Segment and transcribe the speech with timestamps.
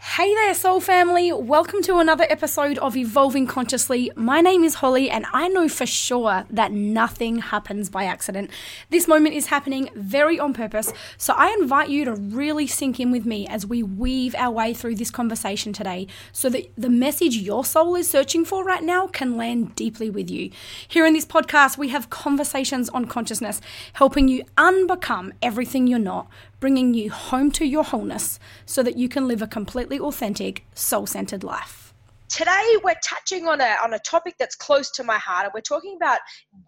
[0.00, 1.32] Hey there, soul family.
[1.32, 4.12] Welcome to another episode of Evolving Consciously.
[4.14, 8.52] My name is Holly, and I know for sure that nothing happens by accident.
[8.90, 13.10] This moment is happening very on purpose, so I invite you to really sink in
[13.10, 17.36] with me as we weave our way through this conversation today so that the message
[17.36, 20.52] your soul is searching for right now can land deeply with you.
[20.86, 23.60] Here in this podcast, we have conversations on consciousness,
[23.94, 26.28] helping you unbecome everything you're not
[26.60, 31.06] bringing you home to your wholeness so that you can live a completely authentic, soul
[31.06, 31.88] centered life.
[32.28, 35.62] Today, we're touching on a, on a topic that's close to my heart, and we're
[35.62, 36.18] talking about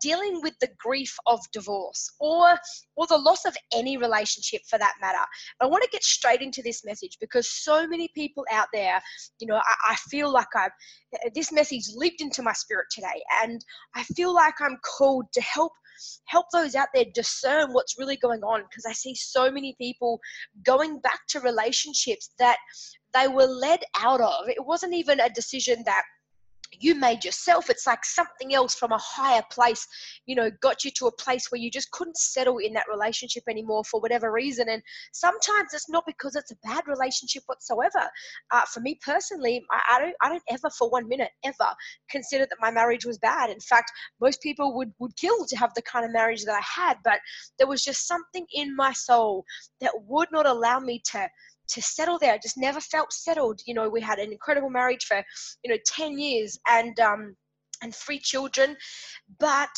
[0.01, 2.59] dealing with the grief of divorce or,
[2.97, 5.19] or the loss of any relationship for that matter.
[5.61, 9.03] I want to get straight into this message because so many people out there,
[9.39, 10.71] you know, I, I feel like I've
[11.35, 13.63] this message leaped into my spirit today, and
[13.95, 15.73] I feel like I'm called to help
[16.27, 20.21] help those out there discern what's really going on because I see so many people
[20.65, 22.59] going back to relationships that
[23.15, 24.49] they were led out of.
[24.49, 26.03] It wasn't even a decision that
[26.79, 27.71] you made yourself.
[27.71, 29.87] It's like something else from a higher place,
[30.27, 33.43] you know, got you to a place where you just couldn't settle in that relationship
[33.49, 34.69] anymore for whatever reason.
[34.69, 38.09] And sometimes it's not because it's a bad relationship whatsoever.
[38.51, 41.75] Uh, for me personally, I, I, don't, I don't ever for one minute ever
[42.11, 43.51] consider that my marriage was bad.
[43.51, 46.83] In fact, most people would would kill to have the kind of marriage that I
[46.83, 47.21] had, but
[47.59, 49.45] there was just something in my soul
[49.81, 51.29] that would not allow me to
[51.73, 52.35] to settle there.
[52.35, 53.61] I just never felt settled.
[53.67, 55.23] You know, we had an incredible marriage for,
[55.65, 57.37] you know, 10 years and um
[57.83, 58.77] and three children.
[59.39, 59.71] But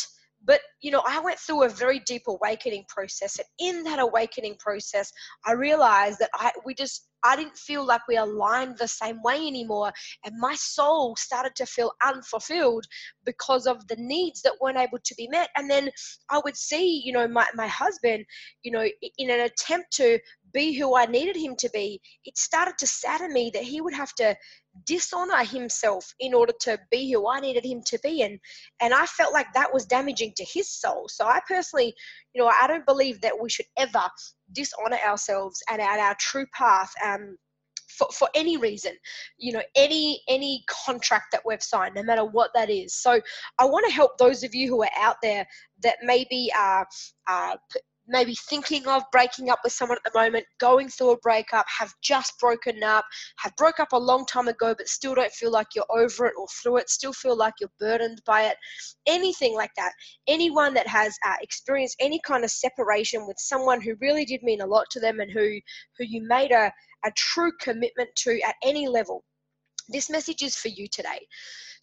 [0.44, 4.56] but you know i went through a very deep awakening process and in that awakening
[4.58, 5.12] process
[5.46, 9.36] i realized that i we just i didn't feel like we aligned the same way
[9.36, 9.92] anymore
[10.24, 12.84] and my soul started to feel unfulfilled
[13.24, 15.90] because of the needs that weren't able to be met and then
[16.30, 18.24] i would see you know my, my husband
[18.62, 18.86] you know
[19.18, 20.18] in an attempt to
[20.52, 23.94] be who I needed him to be, it started to sadden me that he would
[23.94, 24.36] have to
[24.86, 28.22] dishonor himself in order to be who I needed him to be.
[28.22, 28.38] And
[28.80, 31.08] and I felt like that was damaging to his soul.
[31.08, 31.94] So I personally,
[32.34, 34.08] you know, I don't believe that we should ever
[34.52, 36.92] dishonor ourselves and at our true path.
[37.04, 37.36] Um,
[37.98, 38.92] for, for any reason
[39.36, 43.20] you know any any contract that we've signed no matter what that is so
[43.58, 45.46] i want to help those of you who are out there
[45.82, 46.86] that maybe are,
[47.28, 47.58] are
[48.12, 51.92] maybe thinking of breaking up with someone at the moment, going through a breakup, have
[52.02, 53.04] just broken up,
[53.38, 56.34] have broke up a long time ago, but still don't feel like you're over it
[56.38, 58.56] or through it, still feel like you're burdened by it,
[59.06, 59.92] anything like that.
[60.28, 64.60] Anyone that has uh, experienced any kind of separation with someone who really did mean
[64.60, 65.58] a lot to them and who
[65.98, 66.72] who you made a,
[67.04, 69.24] a true commitment to at any level.
[69.88, 71.26] This message is for you today.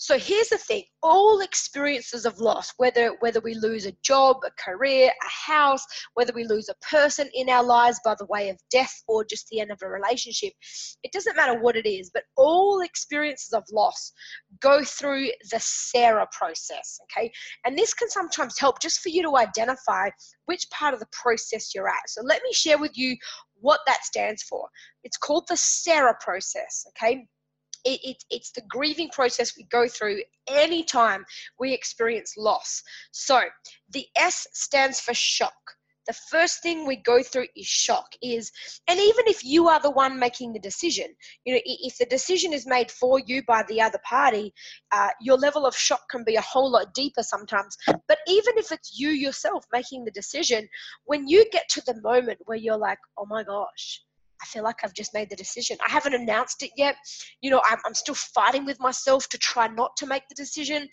[0.02, 4.52] So here's the thing: all experiences of loss, whether whether we lose a job, a
[4.52, 8.58] career, a house, whether we lose a person in our lives by the way of
[8.72, 10.54] death or just the end of a relationship,
[11.04, 12.12] it doesn't matter what it is.
[12.14, 14.14] But all experiences of loss
[14.62, 16.98] go through the Sarah process.
[17.12, 17.30] Okay,
[17.66, 20.10] and this can sometimes help just for you to identify
[20.46, 22.08] which part of the process you're at.
[22.08, 23.18] So let me share with you
[23.60, 24.66] what that stands for.
[25.04, 26.86] It's called the Sarah process.
[26.90, 27.28] Okay
[27.85, 31.25] it, it, it's the grieving process we go through anytime
[31.59, 32.81] we experience loss.
[33.12, 33.41] So
[33.91, 35.53] the S stands for shock.
[36.07, 38.51] The first thing we go through is shock is
[38.88, 41.06] and even if you are the one making the decision
[41.45, 44.51] you know if the decision is made for you by the other party
[44.91, 48.72] uh, your level of shock can be a whole lot deeper sometimes but even if
[48.72, 50.68] it's you yourself making the decision
[51.06, 54.01] when you get to the moment where you're like oh my gosh
[54.41, 55.77] I feel like I've just made the decision.
[55.85, 56.95] I haven't announced it yet.
[57.41, 60.88] You know, I'm, I'm still fighting with myself to try not to make the decision,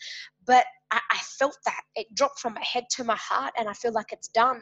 [0.47, 3.73] but I, I, felt that it dropped from my head to my heart, and I
[3.73, 4.61] feel like it's done.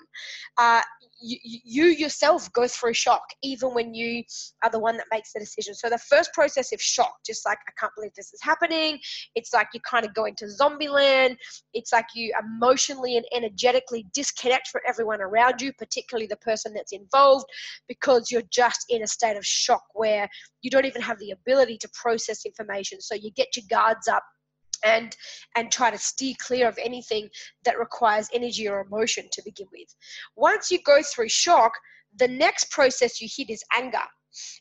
[0.56, 0.80] Uh,
[1.20, 4.24] you, you yourself go through shock, even when you
[4.62, 5.74] are the one that makes the decision.
[5.74, 8.98] So the first process of shock, just like I can't believe this is happening.
[9.34, 11.36] It's like you kind of go into zombie land.
[11.74, 16.92] It's like you emotionally and energetically disconnect from everyone around you, particularly the person that's
[16.92, 17.46] involved,
[17.86, 20.28] because you're just in a state of shock where
[20.62, 23.00] you don't even have the ability to process information.
[23.00, 24.22] So you get your guards up
[24.84, 25.16] and
[25.56, 27.28] and try to steer clear of anything
[27.64, 29.94] that requires energy or emotion to begin with.
[30.36, 31.72] Once you go through shock
[32.18, 33.98] the next process you hit is anger.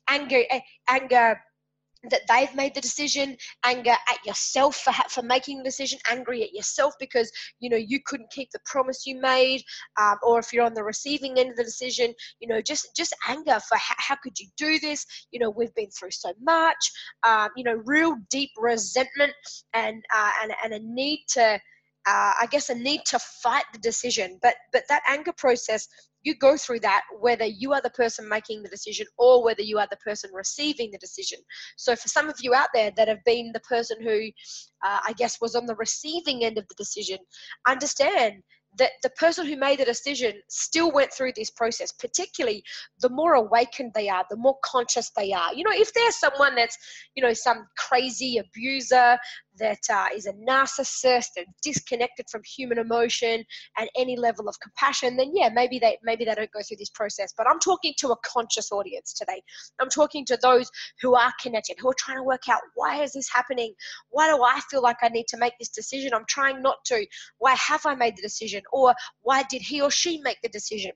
[0.08, 1.42] Anger eh, anger
[2.10, 6.54] that they've made the decision, anger at yourself for for making the decision, angry at
[6.54, 9.64] yourself because you know you couldn't keep the promise you made,
[10.00, 13.16] um, or if you're on the receiving end of the decision, you know just just
[13.28, 15.06] anger for how, how could you do this?
[15.32, 16.92] You know we've been through so much,
[17.28, 19.34] um, you know real deep resentment
[19.74, 21.60] and uh, and and a need to.
[22.06, 25.88] Uh, I guess a need to fight the decision, but but that anger process
[26.24, 29.78] you go through that whether you are the person making the decision or whether you
[29.78, 31.40] are the person receiving the decision.
[31.78, 34.28] So, for some of you out there that have been the person who,
[34.86, 37.18] uh, I guess, was on the receiving end of the decision,
[37.68, 38.44] understand
[38.78, 42.64] that the person who made the decision still went through this process, particularly
[43.02, 45.54] the more awakened they are, the more conscious they are.
[45.54, 46.78] You know, if there's someone that's,
[47.16, 49.18] you know, some crazy abuser
[49.60, 53.44] that uh, is a narcissist and disconnected from human emotion
[53.78, 56.90] and any level of compassion, then yeah, maybe they maybe they don't go through this
[56.90, 57.34] process.
[57.38, 59.42] But I'm talking to a conscious audience today.
[59.80, 60.70] I'm talking to those
[61.02, 63.74] who are connected, who are trying to work out why is this happening?
[64.10, 66.14] Why do I feel like I need to make this decision?
[66.14, 67.06] I'm trying not to.
[67.38, 68.62] Why have I made the decision?
[68.72, 70.92] Or why did he or she make the decision?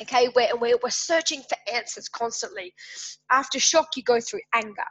[0.00, 2.72] Okay, we're, we're, we're searching for answers constantly.
[3.30, 4.84] After shock, you go through anger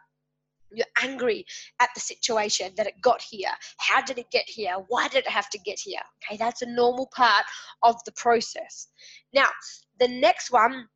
[0.74, 1.46] you're angry
[1.80, 3.52] at the situation that it got here.
[3.78, 4.76] How did it get here?
[4.88, 6.00] Why did it have to get here?
[6.24, 7.46] Okay, that's a normal part
[7.84, 8.88] of the process.
[9.34, 9.50] Now,
[10.00, 10.88] the next one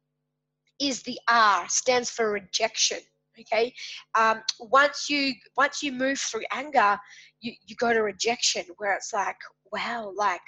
[0.79, 2.99] is the R, stands for rejection.
[3.37, 3.73] Okay,
[4.17, 6.97] um, once you once you move through anger,
[7.41, 9.35] you you go to rejection, where it's like,
[9.73, 10.41] wow, like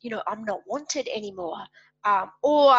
[0.00, 1.58] you know, I'm not wanted anymore.
[2.04, 2.74] Um, or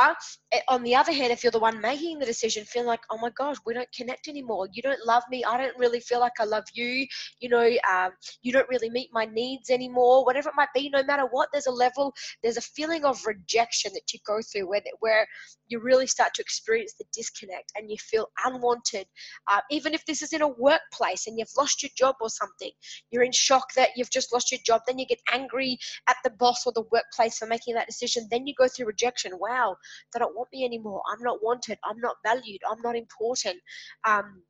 [0.51, 3.19] eh, on the other hand, if you're the one making the decision, feel like, oh
[3.19, 4.67] my gosh, we don't connect anymore.
[4.73, 5.43] You don't love me.
[5.43, 7.05] I don't really feel like I love you.
[7.39, 10.25] You know, um, you don't really meet my needs anymore.
[10.25, 13.93] Whatever it might be, no matter what, there's a level, there's a feeling of rejection
[13.93, 15.27] that you go through where, where
[15.67, 19.05] you really start to experience the disconnect and you feel unwanted.
[19.47, 22.71] Uh, even if this is in a workplace and you've lost your job or something,
[23.11, 24.81] you're in shock that you've just lost your job.
[24.87, 25.77] Then you get angry
[26.09, 28.27] at the boss or the workplace for making that decision.
[28.31, 29.39] Then you go through rejection rejection.
[29.39, 29.77] Wow,
[30.13, 31.01] they don't want me anymore.
[31.11, 31.79] I'm not wanted.
[31.83, 32.61] I'm not valued.
[32.69, 33.57] I'm not important.
[34.07, 34.43] Um,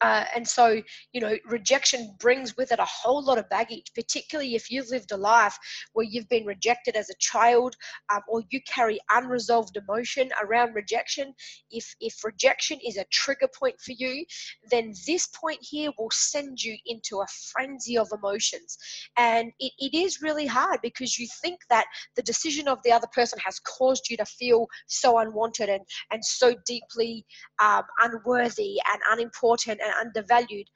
[0.00, 0.80] uh, and so,
[1.12, 5.12] you know, rejection brings with it a whole lot of baggage, particularly if you've lived
[5.12, 5.56] a life
[5.92, 7.76] where you've been rejected as a child
[8.12, 11.34] um, or you carry unresolved emotion around rejection.
[11.70, 14.24] If, if rejection is a trigger point for you,
[14.70, 18.76] then this point here will send you into a frenzy of emotions.
[19.16, 21.86] And it, it is really hard because you think that
[22.16, 26.24] the decision of the other person has caused you to feel so unwanted and, and
[26.24, 27.24] so deeply
[27.62, 30.66] um, unworthy and unimportant and undervalued.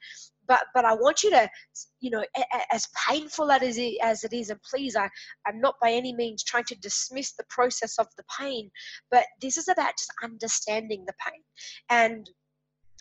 [0.47, 1.49] But but I want you to,
[1.99, 2.23] you know,
[2.71, 5.09] as painful as it, as it is, and please, I
[5.45, 8.71] I'm not by any means trying to dismiss the process of the pain,
[9.11, 11.41] but this is about just understanding the pain,
[11.89, 12.29] and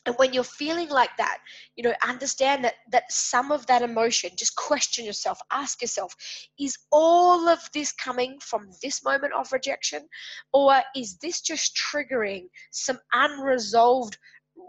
[0.06, 1.38] and when you're feeling like that
[1.76, 6.14] you know understand that that some of that emotion just question yourself ask yourself
[6.58, 10.08] is all of this coming from this moment of rejection?
[10.52, 14.18] Or is this just triggering some unresolved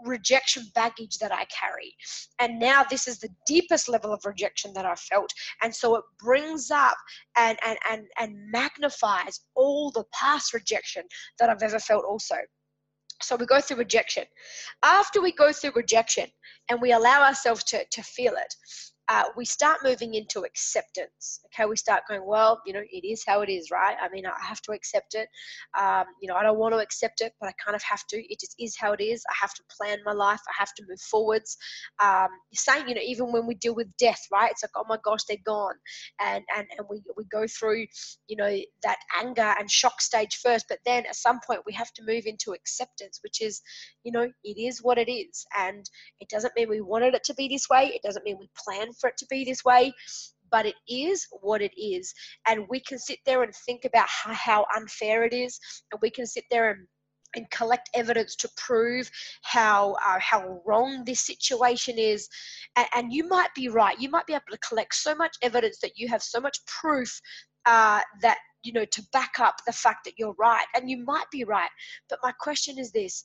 [0.04, 1.94] rejection baggage that I carry.
[2.38, 5.32] And now this is the deepest level of rejection that I've felt.
[5.62, 6.96] And so it brings up
[7.36, 11.04] and, and, and, and magnifies all the past rejection
[11.38, 12.36] that I've ever felt also.
[13.22, 14.24] So we go through rejection.
[14.82, 16.26] After we go through rejection
[16.70, 18.54] and we allow ourselves to, to feel it,
[19.10, 21.40] uh, we start moving into acceptance.
[21.46, 23.96] Okay, we start going, well, you know, it is how it is, right?
[24.00, 25.28] I mean, I have to accept it.
[25.76, 28.16] Um, you know, I don't want to accept it, but I kind of have to.
[28.16, 29.24] It just is how it is.
[29.28, 30.38] I have to plan my life.
[30.48, 31.56] I have to move forwards.
[32.00, 34.52] Um, saying, you know, even when we deal with death, right?
[34.52, 35.74] It's like, oh my gosh, they're gone,
[36.20, 37.86] and and and we we go through,
[38.28, 41.92] you know, that anger and shock stage first, but then at some point we have
[41.94, 43.60] to move into acceptance, which is,
[44.04, 45.84] you know, it is what it is, and
[46.20, 47.90] it doesn't mean we wanted it to be this way.
[47.92, 49.92] It doesn't mean we planned for it to be this way
[50.50, 52.12] but it is what it is.
[52.46, 55.58] And we can sit there and think about how, how unfair it is
[55.92, 56.86] and we can sit there and
[57.36, 59.08] and collect evidence to prove
[59.42, 62.28] how uh, how wrong this situation is.
[62.74, 63.96] And, and, you might be right.
[64.00, 67.20] You might be able to collect so much evidence that you have so much proof
[67.66, 71.30] uh, that you know to back up the fact that you're right and you might
[71.30, 71.70] be right.
[72.08, 73.24] But my question is this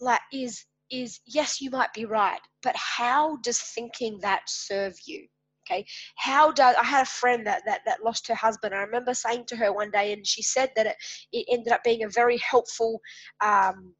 [0.00, 5.26] like is is yes, you might be right, but how does thinking that serve you?
[5.66, 5.84] Okay,
[6.16, 8.74] how does I had a friend that that, that lost her husband.
[8.74, 10.96] I remember saying to her one day, and she said that it,
[11.32, 13.00] it ended up being a very helpful.
[13.40, 13.94] Um,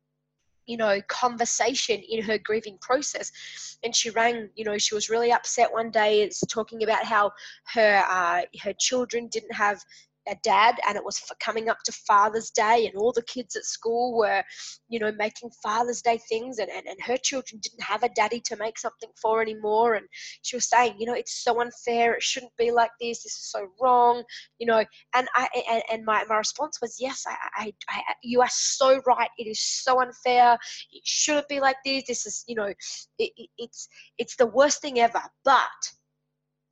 [0.66, 5.32] you know conversation in her grieving process and she rang you know she was really
[5.32, 7.32] upset one day it's talking about how
[7.74, 9.82] her uh, her children didn't have
[10.28, 13.64] a dad and it was coming up to father's day and all the kids at
[13.64, 14.42] school were
[14.88, 18.40] you know making father's day things and, and, and her children didn't have a daddy
[18.40, 20.06] to make something for anymore and
[20.42, 23.50] she was saying you know it's so unfair it shouldn't be like this this is
[23.50, 24.22] so wrong
[24.58, 24.84] you know
[25.14, 29.00] and i and, and my, my response was yes I, I, I you are so
[29.06, 30.58] right it is so unfair
[30.92, 32.76] it shouldn't be like this this is you know it,
[33.18, 35.68] it, it's it's the worst thing ever but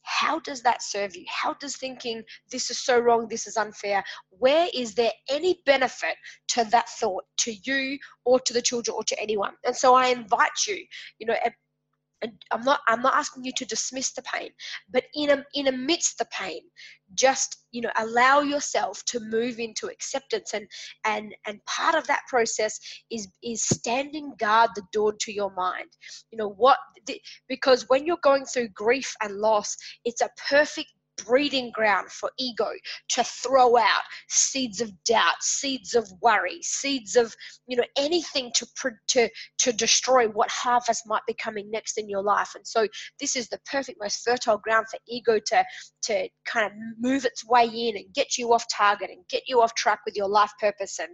[0.08, 1.24] how does that serve you?
[1.28, 6.16] How does thinking this is so wrong, this is unfair, where is there any benefit
[6.48, 9.52] to that thought, to you or to the children or to anyone?
[9.66, 10.82] And so I invite you,
[11.18, 11.36] you know,
[12.50, 14.50] I'm not I'm not asking you to dismiss the pain,
[14.90, 16.62] but in a, in amidst the pain,
[17.14, 20.66] just you know allow yourself to move into acceptance and
[21.04, 22.78] and and part of that process
[23.10, 25.90] is is standing guard the door to your mind.
[26.30, 26.78] You know what
[27.48, 30.90] because when you're going through grief and loss, it's a perfect
[31.26, 32.70] breeding ground for ego
[33.10, 37.34] to throw out seeds of doubt, seeds of worry, seeds of
[37.66, 38.66] you know anything to
[39.08, 42.52] to to destroy what harvest might be coming next in your life.
[42.54, 42.86] And so
[43.20, 45.64] this is the perfect, most fertile ground for ego to
[46.02, 49.60] to kind of move its way in and get you off target and get you
[49.60, 51.10] off track with your life purpose and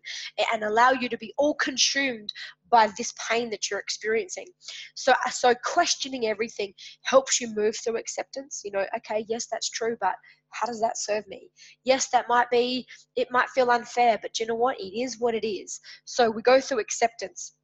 [0.52, 2.32] and allow you to be all consumed
[2.74, 4.48] by this pain that you're experiencing.
[4.96, 6.72] So, uh, so questioning everything
[7.04, 8.62] helps you move through acceptance.
[8.64, 10.16] You know, okay, yes, that's true, but
[10.50, 11.50] how does that serve me?
[11.84, 14.80] Yes, that might be, it might feel unfair, but you know what?
[14.80, 15.78] It is what it is.
[16.04, 17.54] So we go through acceptance.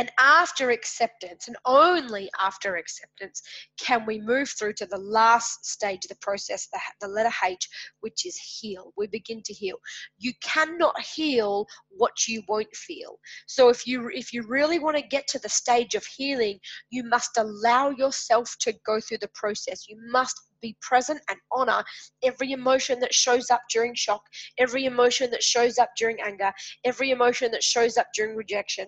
[0.00, 3.42] And after acceptance, and only after acceptance,
[3.78, 7.68] can we move through to the last stage of the process, the, the letter H,
[8.00, 8.94] which is heal.
[8.96, 9.76] We begin to heal.
[10.16, 13.18] You cannot heal what you won't feel.
[13.46, 17.02] So if you if you really want to get to the stage of healing, you
[17.04, 19.86] must allow yourself to go through the process.
[19.86, 21.82] You must be present and honor
[22.22, 24.22] every emotion that shows up during shock,
[24.58, 26.52] every emotion that shows up during anger,
[26.84, 28.86] every emotion that shows up during rejection,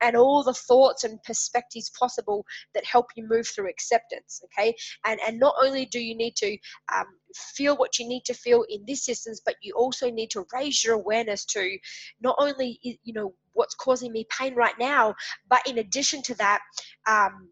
[0.00, 4.42] and all the thoughts and perspectives possible that help you move through acceptance.
[4.44, 4.74] Okay,
[5.06, 6.56] and and not only do you need to
[6.94, 10.46] um, feel what you need to feel in this instance, but you also need to
[10.52, 11.78] raise your awareness to
[12.20, 15.14] not only you know what's causing me pain right now,
[15.48, 16.60] but in addition to that.
[17.06, 17.50] Um,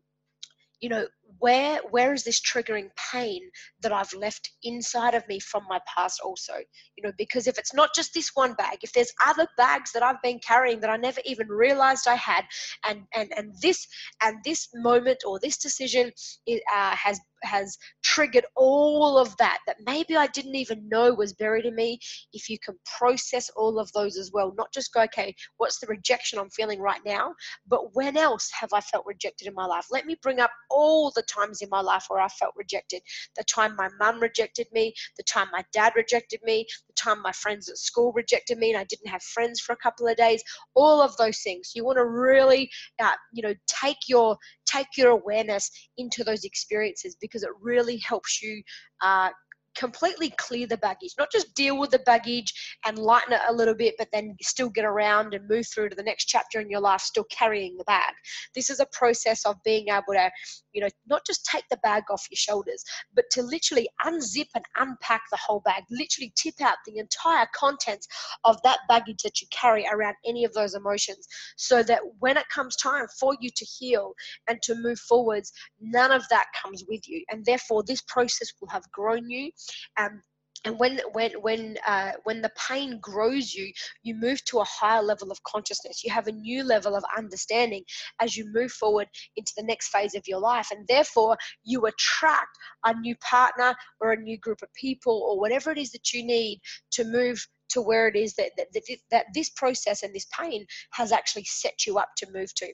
[0.81, 1.07] you know
[1.43, 3.41] where where is this triggering pain
[3.83, 6.53] that i've left inside of me from my past also?
[6.97, 10.05] You know because if it's not just this one bag if there's other bags that
[10.05, 12.45] i've been carrying that i never even realized i had
[12.87, 13.87] and and and this
[14.23, 16.13] and this moment or this decision
[16.47, 21.33] it, uh, has has triggered all of that that maybe I didn't even know was
[21.33, 21.99] buried in me.
[22.33, 25.87] If you can process all of those as well, not just go, okay, what's the
[25.87, 27.35] rejection I'm feeling right now,
[27.67, 29.87] but when else have I felt rejected in my life?
[29.91, 33.03] Let me bring up all the times in my life where I felt rejected.
[33.37, 37.33] The time my mum rejected me, the time my dad rejected me, the time my
[37.33, 40.43] friends at school rejected me and I didn't have friends for a couple of days,
[40.75, 41.73] all of those things.
[41.75, 42.71] You want to really,
[43.01, 48.43] uh, you know, take your take your awareness into those experiences because it really helps
[48.43, 48.63] you
[49.03, 49.31] uh,
[49.75, 52.53] completely clear the baggage, not just deal with the baggage
[52.87, 55.97] and lighten it a little bit, but then still get around and move through to
[55.97, 58.13] the next chapter in your life, still carrying the bag.
[58.55, 60.31] This is a process of being able to,
[60.73, 64.65] you know, not just take the bag off your shoulders, but to literally unzip and
[64.77, 68.07] unpack the whole bag, literally tip out the entire contents
[68.45, 71.27] of that baggage that you carry around any of those emotions,
[71.57, 74.13] so that when it comes time for you to heal
[74.49, 77.25] and to move forwards, none of that comes with you.
[77.31, 79.51] And therefore, this process will have grown you
[79.99, 80.23] um,
[80.65, 85.03] and when when when uh, when the pain grows you you move to a higher
[85.03, 86.05] level of consciousness.
[86.05, 87.83] You have a new level of understanding
[88.21, 90.69] as you move forward into the next phase of your life.
[90.71, 95.71] And therefore you attract a new partner or a new group of people or whatever
[95.73, 96.61] it is that you need
[96.93, 100.65] to move to where it is that that, that, that this process and this pain
[100.93, 102.73] has actually set you up to move to.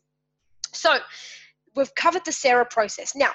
[0.73, 0.99] So
[1.75, 3.15] we've covered the sarah process.
[3.15, 3.31] Now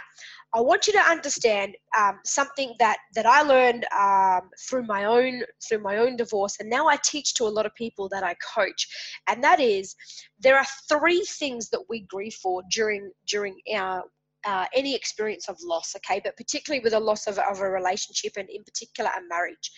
[0.56, 5.44] I want you to understand um, something that that I learned um, through my own
[5.68, 8.36] through my own divorce, and now I teach to a lot of people that I
[8.56, 8.88] coach,
[9.28, 9.96] and that is
[10.40, 14.04] there are three things that we grieve for during during our
[14.46, 18.34] uh, any experience of loss, okay, but particularly with a loss of, of a relationship
[18.38, 19.72] and in particular a marriage.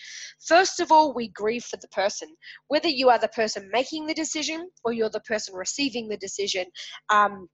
[0.46, 2.28] First of all, we grieve for the person,
[2.68, 6.66] whether you are the person making the decision or you're the person receiving the decision.
[7.10, 7.48] Um,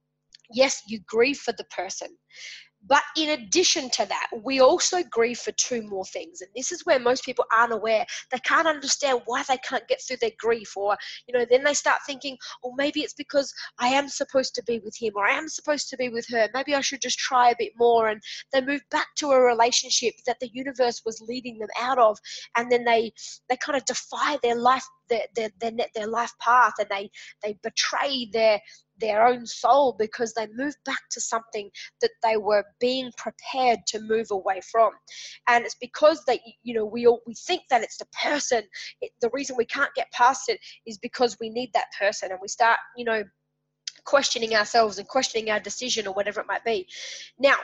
[0.51, 2.07] yes, you grieve for the person.
[2.85, 6.41] But in addition to that, we also grieve for two more things.
[6.41, 8.05] And this is where most people aren't aware.
[8.31, 10.75] They can't understand why they can't get through their grief.
[10.75, 10.97] Or,
[11.27, 14.79] you know, then they start thinking, oh, maybe it's because I am supposed to be
[14.79, 16.49] with him or I am supposed to be with her.
[16.53, 18.09] Maybe I should just try a bit more.
[18.09, 18.21] And
[18.51, 22.17] they move back to a relationship that the universe was leading them out of.
[22.57, 23.13] And then they,
[23.49, 27.09] they kind of defy their life their, their, their, their life path and they,
[27.43, 28.59] they betray their,
[28.99, 31.69] their own soul because they move back to something
[32.01, 34.91] that they were being prepared to move away from.
[35.47, 38.63] And it's because they you know we all we think that it's the person
[39.01, 42.39] it, the reason we can't get past it is because we need that person and
[42.41, 43.23] we start you know
[44.05, 46.87] questioning ourselves and questioning our decision or whatever it might be.
[47.39, 47.55] Now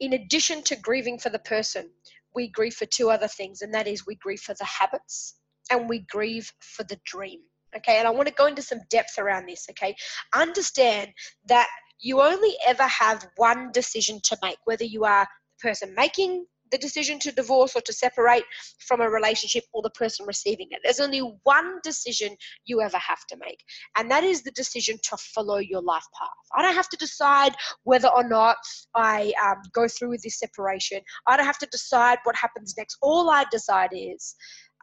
[0.00, 1.90] in addition to grieving for the person,
[2.34, 5.34] we grieve for two other things, and that is we grieve for the habits
[5.70, 7.40] and we grieve for the dream.
[7.76, 9.66] Okay, and I want to go into some depth around this.
[9.70, 9.94] Okay,
[10.34, 11.10] understand
[11.46, 11.68] that
[12.00, 16.78] you only ever have one decision to make, whether you are the person making the
[16.78, 18.44] decision to divorce or to separate
[18.86, 20.80] from a relationship or the person receiving it.
[20.84, 23.62] There's only one decision you ever have to make,
[23.96, 26.28] and that is the decision to follow your life path.
[26.54, 28.56] I don't have to decide whether or not
[28.94, 31.00] I um, go through with this separation.
[31.26, 32.98] I don't have to decide what happens next.
[33.02, 34.34] All I decide is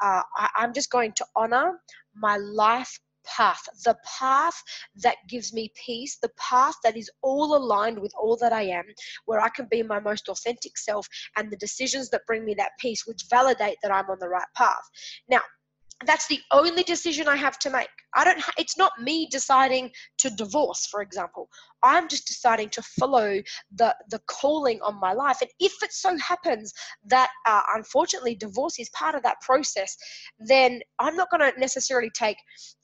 [0.02, 1.80] uh, I, I'm just going to honor
[2.16, 4.62] my life path, the path
[4.96, 8.86] that gives me peace, the path that is all aligned with all that I am,
[9.26, 12.72] where I can be my most authentic self, and the decisions that bring me that
[12.80, 14.84] peace, which validate that I'm on the right path.
[15.30, 15.42] Now,
[16.06, 17.88] that's the only decision I have to make.
[18.16, 18.44] I don't.
[18.58, 21.50] It's not me deciding to divorce, for example.
[21.86, 23.42] I'm just deciding to follow
[23.74, 25.38] the the calling on my life.
[25.42, 26.74] And if it so happens
[27.06, 29.96] that uh, unfortunately divorce is part of that process,
[30.40, 32.38] then I'm not going to necessarily take,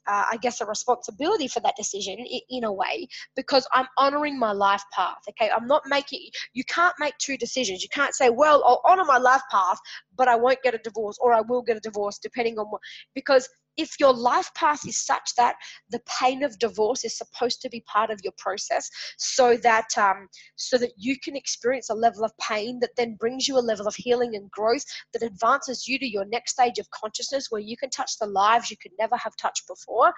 [0.06, 4.38] uh, I guess, a responsibility for that decision in, in a way because I'm honoring
[4.38, 5.18] my life path.
[5.30, 6.28] Okay, I'm not making.
[6.52, 7.82] You can't make two decisions.
[7.82, 9.78] You can't say, well, I'll honor my life path,
[10.16, 12.80] but I won't get a divorce, or I will get a divorce, depending on what.
[13.14, 15.56] Because if your life path is such that
[15.90, 20.28] the pain of divorce is supposed to be part of your process so that um,
[20.56, 23.86] so that you can experience a level of pain that then brings you a level
[23.86, 27.76] of healing and growth that advances you to your next stage of consciousness where you
[27.76, 30.12] can touch the lives you could never have touched before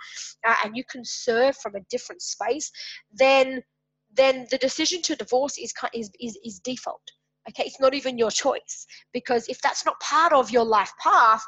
[0.46, 2.70] uh, and you can serve from a different space
[3.12, 3.62] then
[4.16, 7.02] then the decision to divorce is is is, is default
[7.48, 11.44] okay it's not even your choice because if that's not part of your life path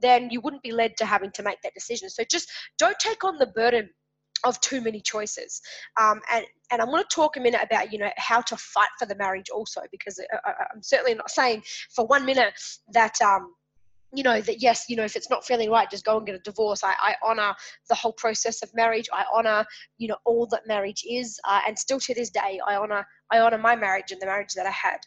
[0.00, 2.08] then you wouldn't be led to having to make that decision.
[2.08, 3.90] So just don't take on the burden
[4.44, 5.60] of too many choices.
[6.00, 8.90] Um, and and i'm going to talk a minute about you know how to fight
[8.98, 12.52] for the marriage also because I, am certainly not saying for one minute
[12.92, 13.54] that um,
[14.14, 16.34] you know that yes you know if it's not feeling right just go and get
[16.34, 16.84] a divorce.
[16.84, 17.54] I, I honor
[17.88, 19.08] the whole process of marriage.
[19.12, 19.64] I honor
[19.96, 21.40] you know all that marriage is.
[21.44, 24.54] Uh, and still to this day i honor i honor my marriage and the marriage
[24.54, 24.98] that i had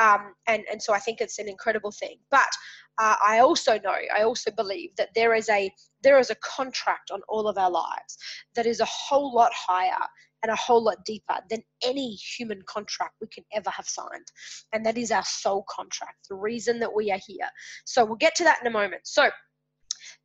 [0.00, 2.50] um, and and so i think it's an incredible thing but
[2.98, 7.10] uh, i also know i also believe that there is a there is a contract
[7.10, 8.16] on all of our lives
[8.54, 10.06] that is a whole lot higher
[10.42, 14.26] and a whole lot deeper than any human contract we can ever have signed.
[14.72, 17.48] And that is our soul contract, the reason that we are here.
[17.84, 19.02] So we'll get to that in a moment.
[19.04, 19.30] So,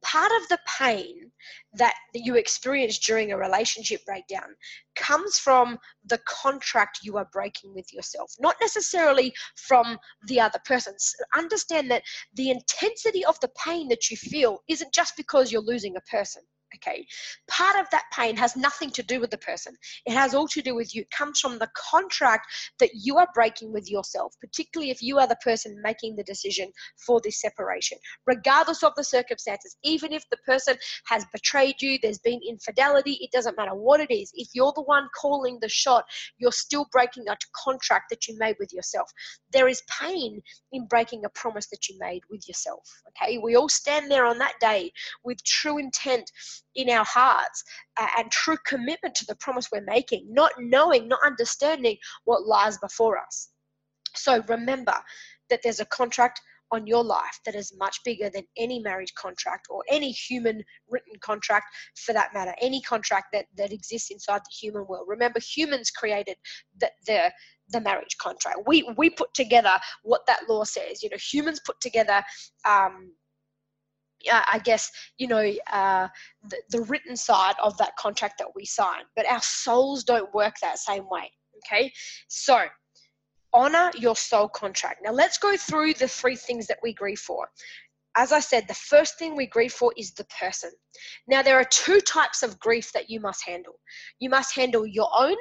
[0.03, 1.31] part of the pain
[1.73, 4.55] that, you experience during a relationship breakdown
[4.95, 10.93] comes from the contract you are breaking with yourself, not necessarily from the other person.
[11.35, 12.03] Understand that
[12.35, 16.41] the intensity of the pain that you feel isn't just because you're losing a person.
[16.73, 17.05] Okay.
[17.47, 19.75] Part of that pain has nothing to do with the person.
[20.05, 21.03] It has all to do with you.
[21.03, 22.47] It comes from the contract
[22.79, 26.71] that you are breaking with yourself, particularly if you are the person making the decision
[27.05, 29.77] for this separation, regardless of the circumstances.
[29.83, 30.75] Even if the person
[31.05, 34.31] has betrayed you, there's been infidelity, it doesn't matter what it is.
[34.33, 36.05] If you're the one calling the shot,
[36.37, 39.11] you're still breaking a contract that you made with yourself.
[39.51, 42.83] There is pain in breaking a promise that you made with yourself.
[43.09, 43.37] Okay.
[43.37, 44.91] We all stand there on that day
[45.23, 46.31] with true intent
[46.75, 47.63] in our hearts
[47.97, 52.77] uh, and true commitment to the promise we're making, not knowing, not understanding what lies
[52.79, 53.49] before us.
[54.15, 54.95] So remember
[55.49, 59.67] that there's a contract on your life that is much bigger than any marriage contract
[59.69, 64.55] or any human written contract for that matter, any contract that, that exists inside the
[64.59, 65.05] human world.
[65.07, 66.37] Remember, humans created
[66.79, 67.31] the, the
[67.69, 68.59] the marriage contract.
[68.67, 69.73] We we put together
[70.03, 71.01] what that law says.
[71.01, 72.21] You know, humans put together
[72.63, 73.11] um,
[74.31, 76.07] I guess, you know, uh,
[76.49, 79.03] the, the written side of that contract that we sign.
[79.15, 81.31] But our souls don't work that same way.
[81.57, 81.91] Okay.
[82.27, 82.65] So,
[83.53, 84.99] honor your soul contract.
[85.03, 87.47] Now, let's go through the three things that we grieve for.
[88.17, 90.71] As I said, the first thing we grieve for is the person.
[91.27, 93.79] Now, there are two types of grief that you must handle
[94.19, 95.37] you must handle your own,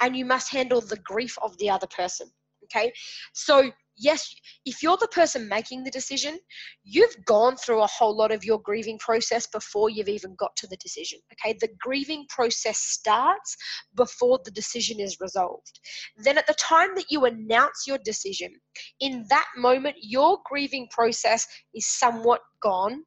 [0.00, 2.30] and you must handle the grief of the other person.
[2.64, 2.92] Okay.
[3.32, 4.34] So, yes,
[4.64, 6.38] if you're the person making the decision,
[6.84, 10.66] you've gone through a whole lot of your grieving process before you've even got to
[10.66, 11.18] the decision.
[11.32, 13.56] Okay, the grieving process starts
[13.96, 15.80] before the decision is resolved.
[16.16, 18.52] Then, at the time that you announce your decision,
[19.00, 23.04] in that moment, your grieving process is somewhat gone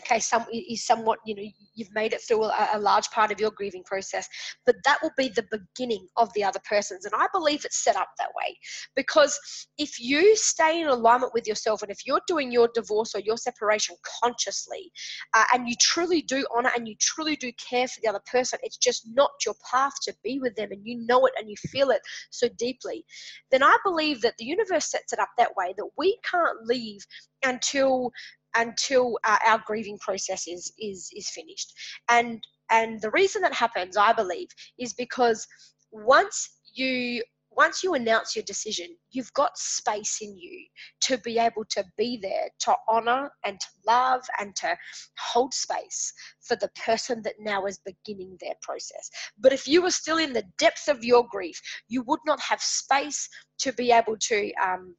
[0.00, 1.42] okay some is somewhat you know
[1.74, 4.28] you've made it through a, a, large part of your grieving process
[4.64, 7.96] but that will be the beginning of the other person's and i believe it's set
[7.96, 8.58] up that way.
[8.94, 9.38] Because
[9.78, 13.36] if you stay in alignment with yourself and if you're doing your divorce or your
[13.36, 14.90] separation consciously
[15.34, 18.58] uh, and you truly do honor and you truly do care for the other person
[18.62, 21.56] it's just not your path to be with them and you know it and you
[21.56, 23.04] feel it so deeply
[23.50, 27.00] then i believe that the universe sets it up that way that we can't leave
[27.44, 28.10] until
[28.56, 31.72] until uh, our grieving process is is is finished
[32.08, 35.46] and and the reason that happens i believe is because
[35.92, 37.22] once you
[37.56, 40.62] once you announce your decision, you've got space in you
[41.00, 44.76] to be able to be there, to honor and to love and to
[45.18, 49.10] hold space for the person that now is beginning their process.
[49.38, 52.60] But if you were still in the depth of your grief, you would not have
[52.60, 53.26] space
[53.60, 54.94] to be able to um,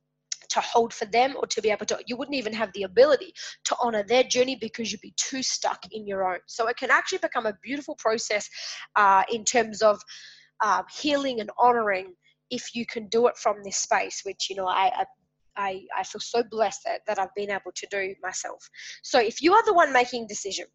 [0.50, 3.34] to hold for them or to be able to you wouldn't even have the ability
[3.66, 6.92] to honor their journey because you'd be too stuck in your own so it can
[6.92, 8.50] actually become a beautiful process
[8.96, 10.02] uh, in terms of
[10.64, 12.14] uh, healing and honoring
[12.50, 15.06] if you can do it from this space which you know i, I
[15.60, 18.70] I, I feel so blessed that, that I've been able to do myself.
[19.02, 20.66] So, if you are the one making decision,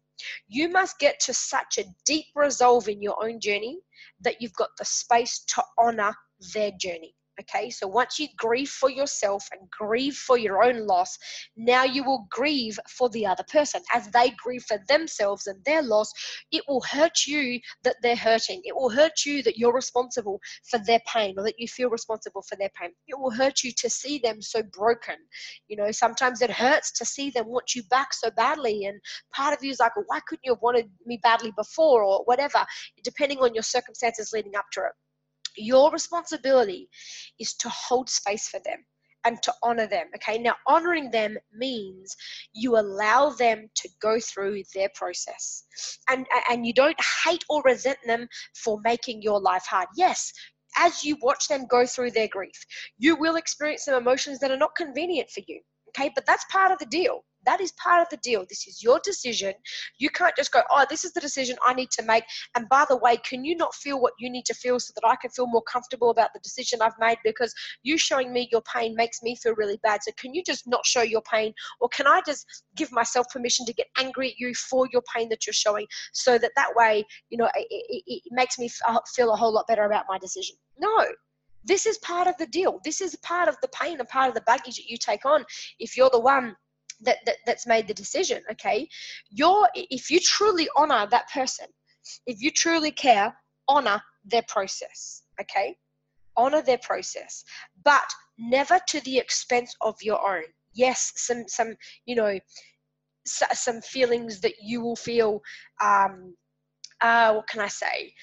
[0.49, 3.79] you must get to such a deep resolve in your own journey
[4.21, 6.13] that you've got the space to honor
[6.53, 7.15] their journey.
[7.41, 11.17] Okay, so once you grieve for yourself and grieve for your own loss,
[11.57, 13.81] now you will grieve for the other person.
[13.91, 16.11] As they grieve for themselves and their loss,
[16.51, 18.61] it will hurt you that they're hurting.
[18.65, 22.43] It will hurt you that you're responsible for their pain or that you feel responsible
[22.43, 22.91] for their pain.
[23.07, 25.15] It will hurt you to see them so broken.
[25.67, 28.85] You know, sometimes it hurts to see them want you back so badly.
[28.85, 29.01] And
[29.33, 32.63] part of you is like, why couldn't you have wanted me badly before or whatever,
[33.03, 34.91] depending on your circumstances leading up to it.
[35.57, 36.89] Your responsibility
[37.39, 38.85] is to hold space for them
[39.25, 40.07] and to honor them.
[40.15, 42.15] Okay, now honoring them means
[42.53, 45.63] you allow them to go through their process,
[46.09, 49.87] and and you don't hate or resent them for making your life hard.
[49.95, 50.31] Yes.
[50.75, 52.65] As you watch them go through their grief,
[52.97, 55.61] you will experience some emotions that are not convenient for you.
[55.97, 57.23] Okay, but that's part of the deal.
[57.45, 58.45] That is part of the deal.
[58.47, 59.53] This is your decision.
[59.99, 62.23] You can't just go, oh, this is the decision I need to make.
[62.55, 65.07] And by the way, can you not feel what you need to feel so that
[65.07, 67.17] I can feel more comfortable about the decision I've made?
[67.23, 67.53] Because
[67.83, 70.01] you showing me your pain makes me feel really bad.
[70.03, 71.53] So can you just not show your pain?
[71.81, 75.27] Or can I just give myself permission to get angry at you for your pain
[75.29, 78.99] that you're showing so that that way, you know, it, it, it makes me uh,
[79.13, 80.55] feel a whole lot better about my decision?
[80.79, 81.05] No,
[81.63, 82.79] this is part of the deal.
[82.83, 85.45] This is part of the pain and part of the baggage that you take on
[85.79, 86.55] if you're the one
[87.01, 88.87] that, that that's made the decision okay?
[89.29, 91.67] You're if you truly honor that person
[92.27, 93.35] if you truly care
[93.67, 95.75] honor their process okay?
[96.35, 97.43] Honor their process
[97.83, 100.43] but never to the expense of your own.
[100.73, 102.39] Yes some some you know
[103.25, 105.41] some feelings that you will feel
[105.81, 106.35] um
[106.99, 108.13] uh what can i say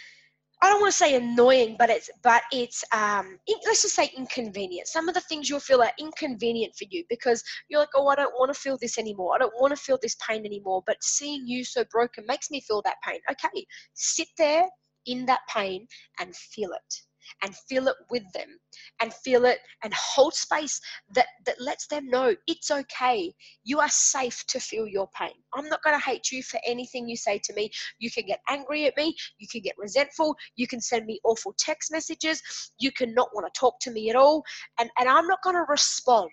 [0.63, 4.89] I don't want to say annoying, but it's but it's um let's just say inconvenient.
[4.89, 8.17] Some of the things you'll feel are inconvenient for you because you're like, oh, I
[8.17, 9.35] don't want to feel this anymore.
[9.35, 10.83] I don't want to feel this pain anymore.
[10.87, 13.21] But seeing you so broken makes me feel that pain.
[13.31, 14.65] Okay, sit there
[15.07, 15.87] in that pain
[16.19, 17.10] and feel it
[17.43, 18.59] and feel it with them
[19.01, 20.81] and feel it and hold space
[21.15, 23.33] that, that lets them know it's okay.
[23.65, 25.33] You are safe to feel your pain.
[25.55, 27.71] I'm not going to hate you for anything you say to me.
[27.99, 29.15] You can get angry at me.
[29.39, 30.37] You can get resentful.
[30.57, 32.43] You can send me awful text messages.
[32.79, 34.43] You can not want to talk to me at all.
[34.79, 36.31] And, and I'm not going to respond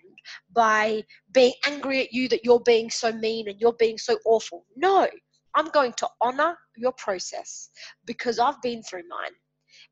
[0.52, 4.64] by being angry at you that you're being so mean and you're being so awful.
[4.76, 5.08] No,
[5.54, 7.70] I'm going to honor your process
[8.06, 9.32] because I've been through mine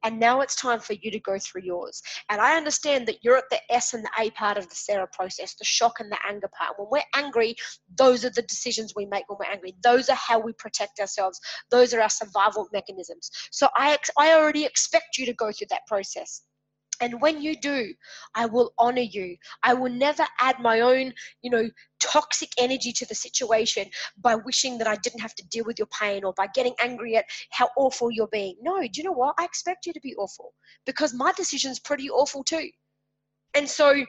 [0.04, 2.02] and now it's time for you to go through yours.
[2.30, 5.08] And I understand that you're at the S and the A part of the Sarah
[5.12, 6.74] process, the shock and the anger part.
[6.78, 7.56] When we're angry,
[7.96, 9.74] those are the decisions we make when we're angry.
[9.82, 11.40] Those are how we protect ourselves.
[11.70, 13.30] Those are our survival mechanisms.
[13.50, 16.42] So I, ex- I already expect you to go through that process.
[17.00, 17.92] And when you do,
[18.34, 19.36] I will honor you.
[19.62, 21.68] I will never add my own, you know,
[22.00, 23.86] toxic energy to the situation
[24.18, 27.16] by wishing that I didn't have to deal with your pain or by getting angry
[27.16, 28.56] at how awful you're being.
[28.60, 29.34] No, do you know what?
[29.38, 30.54] I expect you to be awful
[30.84, 32.70] because my decision's pretty awful too.
[33.54, 34.04] And so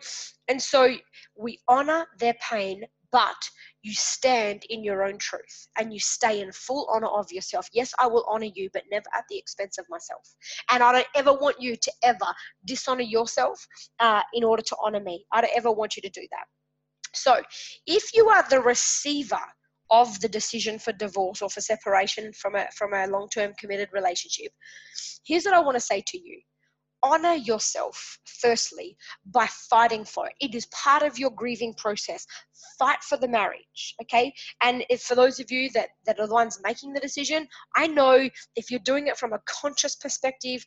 [0.48, 0.96] and so
[1.36, 3.50] we honor their pain, but
[3.88, 7.70] you stand in your own truth and you stay in full honor of yourself.
[7.72, 10.36] Yes, I will honor you, but never at the expense of myself.
[10.70, 12.34] And I don't ever want you to ever
[12.66, 13.66] dishonor yourself
[14.02, 15.26] uh, in order to honor me.
[15.32, 16.46] I don't ever want you to do that.
[17.14, 17.42] So,
[17.86, 19.40] if you are the receiver
[19.90, 24.52] of the decision for divorce or for separation from a from a long-term committed relationship,
[25.26, 26.42] here's what I want to say to you
[27.08, 30.34] honor yourself firstly by fighting for it.
[30.40, 32.26] It is part of your grieving process.
[32.78, 34.34] Fight for the marriage okay?
[34.62, 37.88] And if for those of you that that are the ones making the decision i
[37.88, 40.66] know if you're doing it from a conscious perspective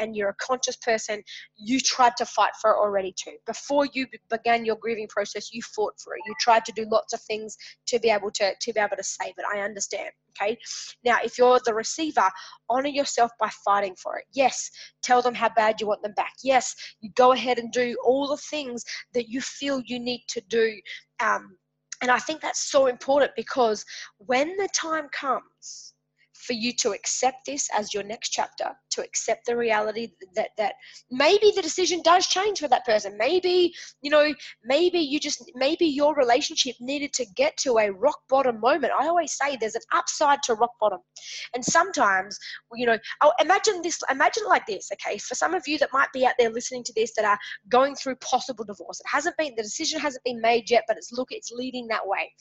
[0.00, 1.22] and you're a conscious person
[1.56, 3.36] you tried to fight for it already too.
[3.46, 6.20] Before you began your grieving process you fought for it.
[6.26, 9.04] You tried to do lots of things to be able to to be able to
[9.04, 9.44] save it.
[9.52, 10.56] I understand okay?
[11.04, 12.28] Now if you're the receiver
[12.68, 14.24] honor yourself by fighting for it.
[14.32, 14.70] Yes
[15.02, 16.32] tell them how bad you want them back.
[16.42, 20.40] Yes you go ahead and do all the things that you feel you need to
[20.48, 20.74] do.
[21.22, 21.56] Um,
[22.02, 23.84] and I think that's so important because
[24.18, 25.94] when the time comes
[26.50, 30.74] for you to accept this as your next chapter, to accept the reality that that
[31.08, 33.16] maybe the decision does change for that person.
[33.16, 34.34] Maybe, you know,
[34.64, 38.92] maybe you just maybe your relationship needed to get to a rock bottom moment.
[39.00, 40.98] I always say there's an upside to rock bottom.
[41.54, 42.36] And sometimes,
[42.74, 45.18] you know, I'll imagine this imagine like this, okay?
[45.18, 47.94] For some of you that might be out there listening to this that are going
[47.94, 48.98] through possible divorce.
[48.98, 52.04] It hasn't been the decision hasn't been made yet, but it's look it's leading that
[52.04, 52.32] way.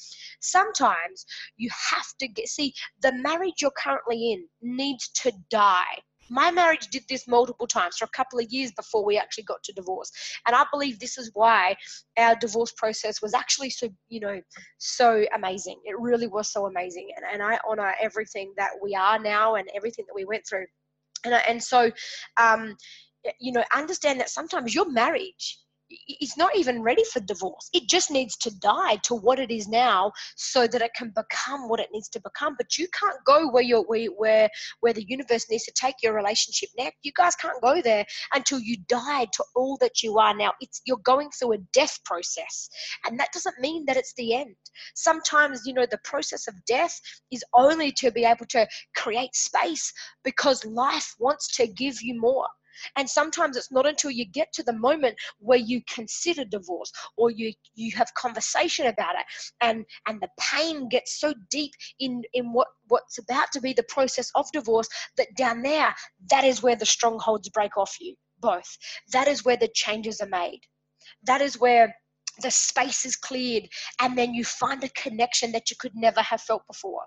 [0.41, 5.97] Sometimes you have to get see the marriage you're currently currently in needs to die.
[6.31, 9.63] My marriage did this multiple times for a couple of years before we actually got
[9.63, 10.11] to divorce.
[10.45, 11.75] And I believe this is why
[12.17, 14.39] our divorce process was actually so, you know,
[14.77, 15.79] so amazing.
[15.85, 17.09] It really was so amazing.
[17.15, 20.67] And, and I honor everything that we are now and everything that we went through.
[21.25, 21.91] And, and so,
[22.37, 22.77] um,
[23.39, 25.57] you know, understand that sometimes your marriage
[25.89, 27.69] it's not even ready for divorce.
[27.73, 31.67] It just needs to die to what it is now, so that it can become
[31.67, 32.55] what it needs to become.
[32.57, 34.49] But you can't go where you're where where,
[34.81, 36.97] where the universe needs to take your relationship next.
[37.03, 40.53] You guys can't go there until you die to all that you are now.
[40.61, 42.69] It's you're going through a death process,
[43.05, 44.55] and that doesn't mean that it's the end.
[44.95, 46.99] Sometimes you know the process of death
[47.31, 49.91] is only to be able to create space
[50.23, 52.47] because life wants to give you more.
[52.95, 57.31] And sometimes it's not until you get to the moment where you consider divorce or
[57.31, 59.25] you you have conversation about it
[59.61, 63.83] and and the pain gets so deep in in what what's about to be the
[63.83, 64.87] process of divorce
[65.17, 65.93] that down there
[66.29, 68.77] that is where the strongholds break off you both.
[69.11, 70.61] That is where the changes are made.
[71.23, 71.95] That is where
[72.41, 73.67] the space is cleared
[74.01, 77.03] and then you find a connection that you could never have felt before.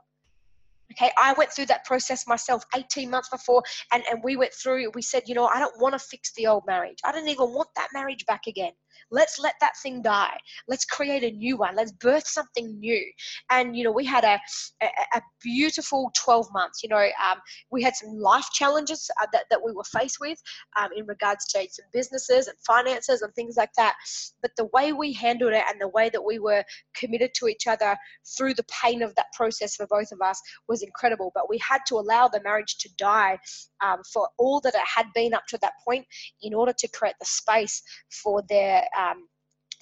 [0.93, 4.91] Okay, I went through that process myself 18 months before, and, and we went through,
[4.95, 6.99] we said, you know, I don't want to fix the old marriage.
[7.05, 8.73] I don't even want that marriage back again.
[9.11, 10.37] Let's let that thing die.
[10.69, 11.77] Let's create a new one.
[11.77, 13.05] Let's birth something new.
[13.51, 14.39] And, you know, we had a,
[14.83, 16.83] a, a beautiful 12 months.
[16.83, 17.39] You know, um,
[17.71, 20.39] we had some life challenges uh, that, that we were faced with
[20.79, 23.95] um, in regards to some businesses and finances and things like that.
[24.41, 27.67] But the way we handled it and the way that we were committed to each
[27.67, 27.97] other
[28.37, 31.33] through the pain of that process for both of us was incredible.
[31.35, 33.39] But we had to allow the marriage to die
[33.83, 36.07] um, for all that it had been up to that point
[36.43, 39.29] in order to create the space for their um,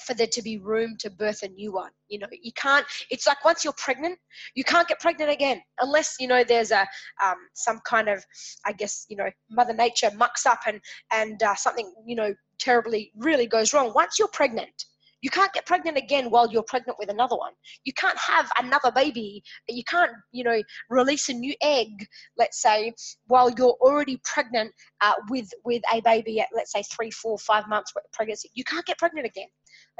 [0.00, 1.90] for there to be room to birth a new one.
[2.08, 2.86] You know, you can't.
[3.10, 4.18] It's like once you're pregnant,
[4.54, 6.86] you can't get pregnant again unless you know there's a
[7.22, 8.24] um, some kind of,
[8.64, 10.80] I guess you know, Mother Nature mucks up and
[11.12, 13.92] and uh, something you know terribly really goes wrong.
[13.94, 14.84] Once you're pregnant,
[15.22, 17.52] you can't get pregnant again while you're pregnant with another one.
[17.84, 19.42] You can't have another baby.
[19.68, 22.06] You can't, you know, release a new egg,
[22.36, 22.92] let's say,
[23.26, 27.68] while you're already pregnant uh, with with a baby at, let's say, three, four, five
[27.68, 28.50] months pregnancy.
[28.54, 29.48] You can't get pregnant again.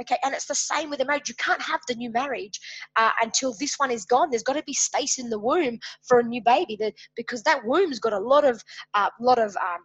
[0.01, 1.29] Okay, and it's the same with a marriage.
[1.29, 2.59] You can't have the new marriage
[2.97, 4.31] uh, until this one is gone.
[4.31, 5.79] There's got to be space in the womb
[6.09, 6.79] for a new baby,
[7.17, 8.63] because that womb's got a lot of,
[8.95, 9.81] uh, lot of um,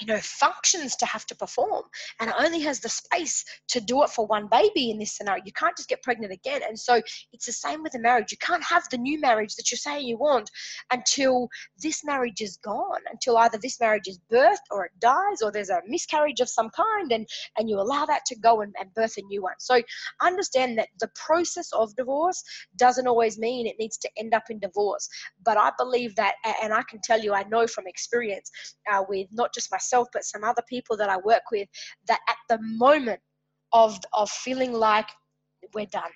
[0.00, 1.82] you know functions to have to perform
[2.20, 5.42] and only has the space to do it for one baby in this scenario.
[5.44, 6.60] You can't just get pregnant again.
[6.66, 7.00] And so
[7.32, 8.30] it's the same with a marriage.
[8.30, 10.50] You can't have the new marriage that you're saying you want
[10.90, 11.48] until
[11.82, 15.70] this marriage is gone until either this marriage is birthed or it dies or there's
[15.70, 17.26] a miscarriage of some kind and
[17.58, 19.54] and you allow that to go and, and birth a new one.
[19.58, 19.80] So
[20.20, 22.42] understand that the process of divorce
[22.76, 25.08] doesn't always mean it needs to end up in divorce.
[25.44, 28.50] But i believe that and i can tell you i know from experience
[28.90, 31.68] uh, with not just myself myself, but some other people that I work with,
[32.06, 33.20] that at the moment
[33.72, 35.08] of, of feeling like
[35.74, 36.10] we're done,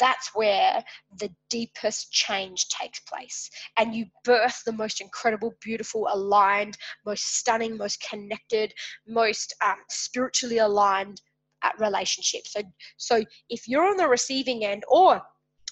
[0.00, 0.82] that's where
[1.20, 3.48] the deepest change takes place.
[3.78, 8.72] And you birth the most incredible, beautiful, aligned, most stunning, most connected,
[9.06, 11.20] most um, spiritually aligned
[11.62, 12.46] uh, relationship.
[12.46, 12.60] So,
[12.96, 15.22] so if you're on the receiving end, or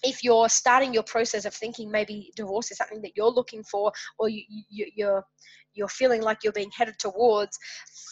[0.04, 3.90] if you're starting your process of thinking maybe divorce is something that you're looking for,
[4.18, 5.24] or you, you, you're
[5.76, 7.58] you're feeling like you're being headed towards,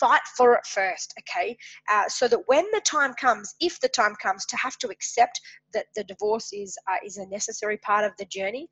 [0.00, 1.56] fight for it first, okay?
[1.90, 5.40] Uh, so that when the time comes, if the time comes to have to accept
[5.72, 8.68] that the divorce is uh, is a necessary part of the journey,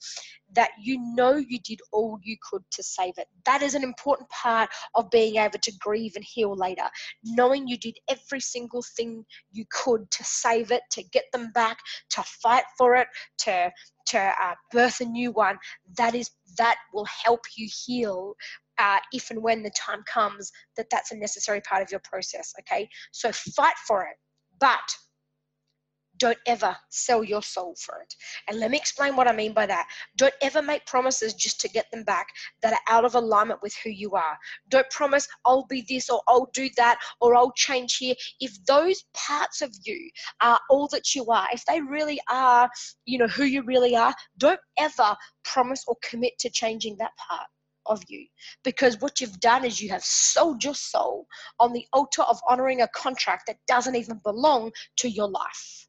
[0.54, 3.26] that you know you did all you could to save it.
[3.44, 6.88] That is an important part of being able to grieve and heal later.
[7.24, 11.78] Knowing you did every single thing you could to save it, to get them back,
[12.10, 13.70] to fight for it, to
[14.04, 15.58] to uh, birth a new one.
[15.96, 18.34] That is that will help you heal
[18.78, 22.52] uh, if and when the time comes that that's a necessary part of your process.
[22.60, 24.16] Okay, so fight for it,
[24.60, 24.80] but
[26.22, 28.14] don't ever sell your soul for it.
[28.46, 29.88] And let me explain what I mean by that.
[30.16, 32.28] Don't ever make promises just to get them back
[32.62, 34.38] that are out of alignment with who you are.
[34.68, 38.14] Don't promise, I'll be this or I'll do that or I'll change here.
[38.38, 42.70] If those parts of you are all that you are, if they really are,
[43.04, 47.48] you know, who you really are, don't ever promise or commit to changing that part
[47.86, 48.26] of you
[48.64, 51.26] because what you've done is you have sold your soul
[51.60, 55.88] on the altar of honoring a contract that doesn't even belong to your life.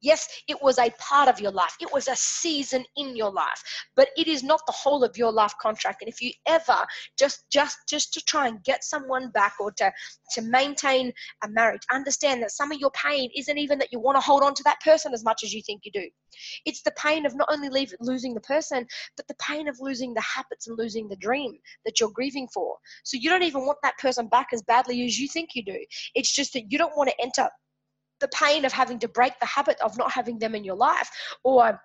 [0.00, 1.76] Yes, it was a part of your life.
[1.80, 3.62] It was a season in your life,
[3.96, 6.02] but it is not the whole of your life contract.
[6.02, 6.86] And if you ever
[7.18, 9.92] just just just to try and get someone back or to
[10.34, 14.16] to maintain a marriage, understand that some of your pain isn't even that you want
[14.16, 16.08] to hold on to that person as much as you think you do.
[16.64, 20.14] It's the pain of not only leave, losing the person, but the pain of losing
[20.14, 22.76] the habits and losing the dream that you're grieving for.
[23.04, 25.78] So you don't even want that person back as badly as you think you do.
[26.14, 27.48] It's just that you don't want to enter
[28.20, 31.10] the pain of having to break the habit of not having them in your life
[31.44, 31.80] or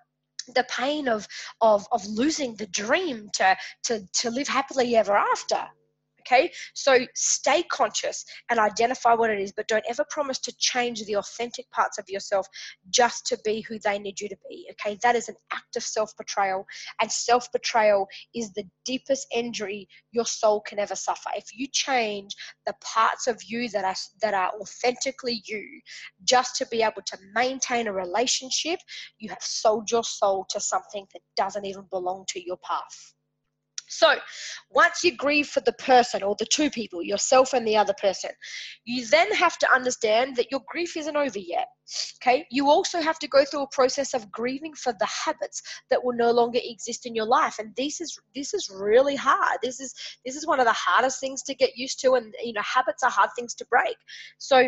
[0.54, 1.26] the pain of
[1.60, 5.66] of of losing the dream to to to live happily ever after
[6.26, 11.04] Okay, so stay conscious and identify what it is, but don't ever promise to change
[11.04, 12.46] the authentic parts of yourself
[12.90, 14.66] just to be who they need you to be.
[14.72, 16.66] Okay, that is an act of self betrayal,
[17.00, 21.30] and self betrayal is the deepest injury your soul can ever suffer.
[21.36, 22.34] If you change
[22.66, 25.80] the parts of you that are that are authentically you,
[26.24, 28.80] just to be able to maintain a relationship,
[29.18, 33.14] you have sold your soul to something that doesn't even belong to your path.
[33.86, 34.14] So,
[34.70, 38.30] once you grieve for the person or the two people, yourself and the other person,
[38.84, 41.68] you then have to understand that your grief isn't over yet.
[42.16, 46.02] Okay, you also have to go through a process of grieving for the habits that
[46.02, 49.58] will no longer exist in your life, and this is this is really hard.
[49.62, 49.94] This is
[50.24, 53.02] this is one of the hardest things to get used to, and you know, habits
[53.02, 53.96] are hard things to break.
[54.38, 54.58] So,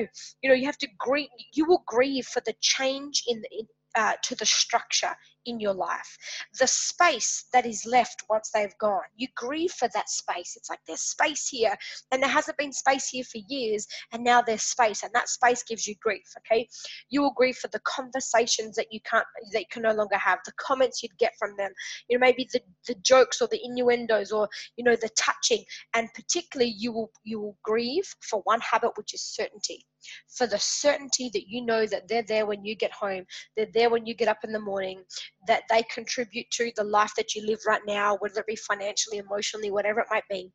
[0.42, 1.29] you know, you have to grieve.
[1.55, 6.16] You will grieve for the change in, in uh, to the structure in your life,
[6.59, 9.02] the space that is left once they've gone.
[9.16, 10.54] You grieve for that space.
[10.56, 11.74] It's like there's space here,
[12.11, 15.62] and there hasn't been space here for years, and now there's space, and that space
[15.62, 16.26] gives you grief.
[16.38, 16.68] Okay,
[17.11, 20.38] you will grieve for the conversations that you can't, that you can no longer have,
[20.44, 21.70] the comments you'd get from them.
[22.09, 26.09] You know, maybe the the jokes or the innuendos, or you know, the touching, and
[26.14, 29.87] particularly you will you will grieve for one habit, which is certainty
[30.29, 33.25] for the certainty that you know that they're there when you get home,
[33.57, 35.03] they're there when you get up in the morning,
[35.47, 39.19] that they contribute to the life that you live right now, whether it be financially,
[39.19, 40.51] emotionally, whatever it might be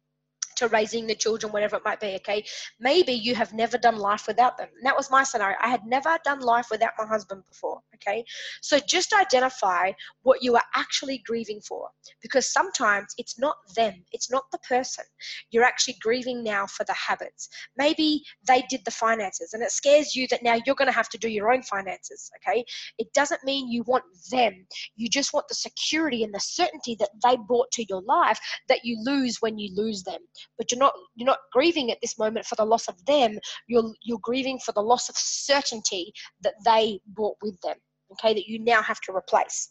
[0.56, 2.44] to raising the children, whatever it might be, okay?
[2.80, 4.70] Maybe you have never done life without them.
[4.78, 5.58] And that was my scenario.
[5.62, 8.24] I had never done life without my husband before, okay?
[8.62, 9.92] So just identify
[10.24, 11.90] what you are actually grieving for
[12.22, 15.06] because sometimes it's not them, it's not the person.
[15.52, 17.50] You're actually grieving now for the habits.
[17.78, 21.10] Maybe they did the finances and it scares you that now you're going to have
[21.10, 22.64] to do your own finances, okay?
[22.98, 24.66] It doesn't mean you want them.
[24.96, 28.84] You just want the security and the certainty that they brought to your life that
[28.84, 30.20] you lose when you lose them
[30.58, 33.38] but you're not you're not grieving at this moment for the loss of them
[33.68, 37.78] you're you're grieving for the loss of certainty that they brought with them
[38.14, 39.70] okay that you now have to replace.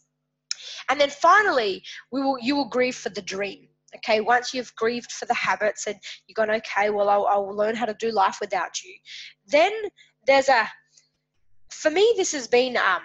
[0.89, 4.21] And then finally we will you will grieve for the dream okay?
[4.21, 7.85] Once you've grieved for the habits and you've gone, okay well I'll, I'll learn how
[7.85, 8.93] to do life without you
[9.47, 9.71] then
[10.27, 10.67] there's a
[11.69, 13.01] for me this has been um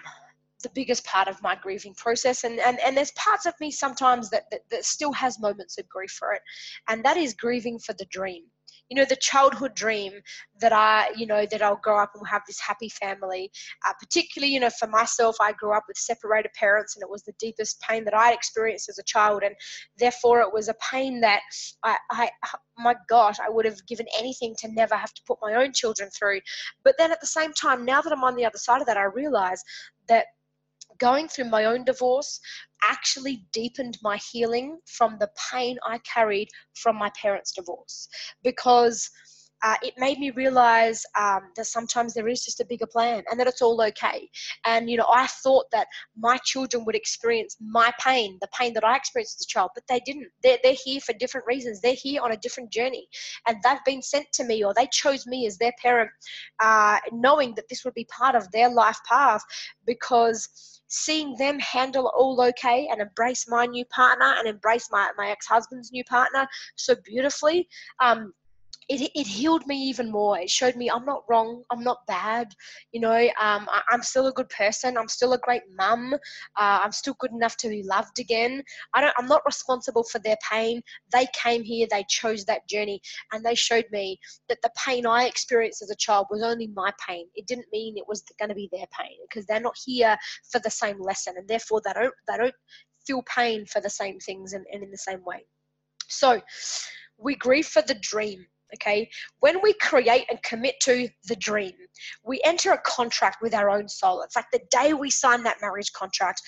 [0.62, 2.44] the biggest part of my grieving process.
[2.44, 5.88] And and, and there's parts of me sometimes that, that, that still has moments of
[5.88, 6.42] grief for it.
[6.88, 8.44] And that is grieving for the dream
[8.88, 10.12] you know the childhood dream
[10.60, 13.50] that i you know that i'll grow up and we'll have this happy family.
[13.86, 17.22] Uh, particularly you know for myself i grew up with separated parents and it was
[17.22, 19.54] the deepest pain that i'd experienced as a child and
[19.98, 21.40] therefore it was a pain that
[21.84, 22.30] i, I
[22.78, 26.10] my gosh i would have given anything to never have to put my own children
[26.10, 26.40] through.
[26.84, 28.96] But then at the same time now that i'm on the other side of that
[28.96, 29.62] i realize
[30.08, 30.26] that
[30.98, 32.40] going through my own divorce
[32.82, 38.08] actually deepened my healing from the pain I carried from my parents' divorce.
[38.42, 39.10] Because
[39.62, 43.38] uh, it made me realize um, that sometimes there is just a bigger plan and
[43.40, 44.28] that it's all okay.
[44.64, 48.84] And, you know, I thought that my children would experience my pain, the pain that
[48.84, 50.28] I experienced as a child, but they didn't.
[50.42, 51.80] They're, they're here for different reasons.
[51.80, 53.08] They're here on a different journey.
[53.46, 56.10] And they've been sent to me or they chose me as their parent,
[56.62, 59.42] uh, knowing that this would be part of their life path
[59.86, 60.48] because
[60.88, 65.90] seeing them handle all okay and embrace my new partner and embrace my, my ex-husband's
[65.90, 67.68] new partner so beautifully
[68.00, 68.32] um,
[68.88, 70.38] it, it healed me even more.
[70.38, 71.64] It showed me I'm not wrong.
[71.70, 72.54] I'm not bad.
[72.92, 74.96] You know, um, I, am still a good person.
[74.96, 76.14] I'm still a great mum.
[76.14, 78.62] Uh, I'm still good enough to be loved again.
[78.94, 79.14] I don't.
[79.18, 80.82] I'm not responsible for their pain.
[81.12, 81.86] They came here.
[81.90, 83.00] They chose that journey,
[83.32, 84.18] and they showed me
[84.48, 87.26] that the pain I experienced as a child was only my pain.
[87.34, 90.16] It didn't mean it was going to be their pain because they're not here
[90.50, 92.14] for the same lesson, and therefore they don't.
[92.28, 92.54] They don't
[93.04, 95.44] feel pain for the same things and, and in the same way.
[96.08, 96.40] So
[97.18, 99.08] we grieve for the dream Okay,
[99.40, 101.72] when we create and commit to the dream,
[102.24, 104.22] we enter a contract with our own soul.
[104.22, 106.42] It's like the day we sign that marriage contract,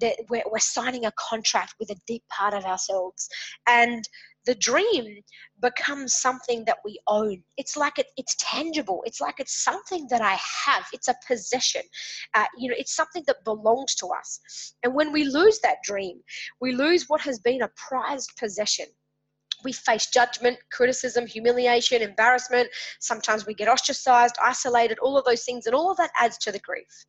[0.00, 3.28] that we're, we're signing a contract with a deep part of ourselves.
[3.66, 4.06] And
[4.44, 5.22] the dream
[5.60, 7.42] becomes something that we own.
[7.56, 9.02] It's like it, it's tangible.
[9.06, 10.84] It's like it's something that I have.
[10.92, 11.82] It's a possession.
[12.34, 14.74] Uh, you know, it's something that belongs to us.
[14.82, 16.20] And when we lose that dream,
[16.60, 18.86] we lose what has been a prized possession
[19.64, 22.68] we face judgment, criticism, humiliation, embarrassment.
[23.00, 26.52] Sometimes we get ostracized, isolated, all of those things, and all of that adds to
[26.52, 27.06] the grief.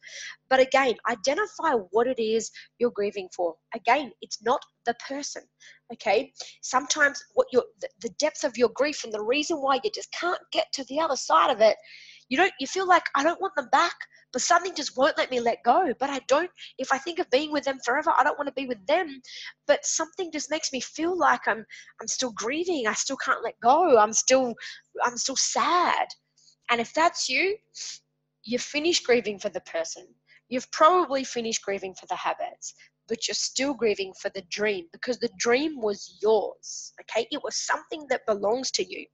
[0.49, 3.55] But again, identify what it is you're grieving for.
[3.75, 5.43] Again, it's not the person.
[5.91, 6.31] Okay.
[6.61, 7.63] Sometimes what your
[8.01, 10.99] the depth of your grief and the reason why you just can't get to the
[10.99, 11.77] other side of it,
[12.29, 13.95] you don't you feel like I don't want them back
[14.33, 15.93] but something just won't let me let go.
[15.99, 18.53] But I don't, if I think of being with them forever, I don't want to
[18.53, 19.21] be with them.
[19.67, 21.63] But something just makes me feel like I'm,
[22.01, 22.87] I'm still grieving.
[22.87, 23.97] I still can't let go.
[23.97, 24.55] I'm still,
[25.03, 26.07] I'm still sad.
[26.71, 27.55] And if that's you,
[28.43, 30.07] you've finished grieving for the person.
[30.49, 32.73] You've probably finished grieving for the habits,
[33.07, 36.93] but you're still grieving for the dream because the dream was yours.
[37.01, 37.27] Okay.
[37.31, 39.05] It was something that belongs to you.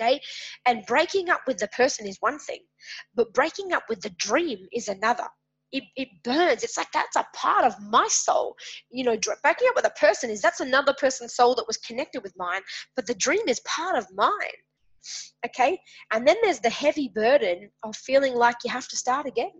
[0.00, 0.20] Okay.
[0.66, 2.60] And breaking up with the person is one thing,
[3.14, 5.26] but breaking up with the dream is another.
[5.72, 6.62] It, it burns.
[6.62, 8.56] It's like that's a part of my soul.
[8.90, 12.22] You know, breaking up with a person is that's another person's soul that was connected
[12.22, 12.62] with mine,
[12.94, 14.30] but the dream is part of mine.
[15.44, 15.78] Okay.
[16.12, 19.52] And then there's the heavy burden of feeling like you have to start again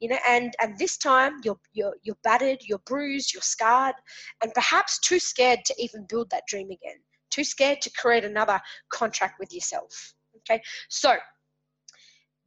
[0.00, 3.94] you know and and this time you're you're you're battered you're bruised you're scarred
[4.42, 6.98] and perhaps too scared to even build that dream again
[7.34, 8.60] too scared to create another
[8.90, 10.14] contract with yourself.
[10.38, 11.16] Okay, so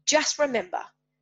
[0.06, 0.82] just remember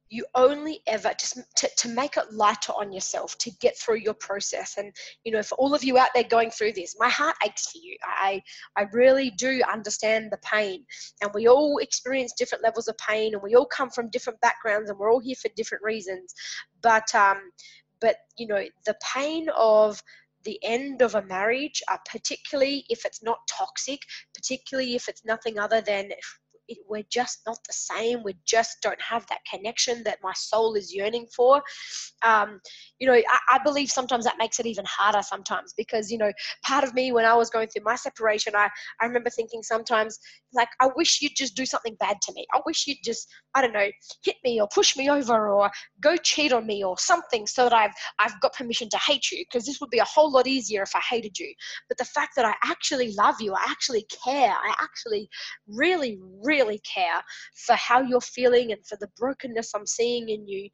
[0.10, 4.14] you only ever just to, to make it lighter on yourself to get through your
[4.14, 4.78] process.
[4.78, 4.94] And
[5.24, 7.80] you know for all of you out there going through this my heart aches for
[7.80, 7.98] you.
[8.04, 8.42] I
[8.78, 10.86] i really do understand the pain.
[11.22, 14.90] And we all experience different levels of pain and we all come from different backgrounds
[14.90, 16.34] and we're all here for different reasons.
[16.82, 17.52] But um
[18.00, 20.02] but you know the pain of
[20.46, 24.00] the end of a marriage, uh, particularly if it's not toxic,
[24.34, 26.12] particularly if it's nothing other than
[26.68, 28.24] it, we're just not the same.
[28.24, 31.62] We just don't have that connection that my soul is yearning for.
[32.24, 32.60] Um,
[33.00, 36.32] you know, I, I, believe sometimes that makes it even harder sometimes because, you know,
[36.66, 38.70] part of me when I was going through my separation, I,
[39.02, 40.18] I remember thinking sometimes,
[40.54, 42.46] like, I wish you'd just do something bad to me.
[42.54, 43.90] I wish you'd just, I don't know,
[44.24, 45.70] hit me or push me over or
[46.02, 49.44] go cheat on me or something so that I've, I've got permission to hate you
[49.50, 51.54] because this would be a whole lot easier if I hated you.
[51.90, 55.30] But the fact that I actually love you, I actually care, I actually
[55.68, 57.22] really, really really care
[57.66, 60.70] for how you're feeling and for the brokenness I'm seeing in you,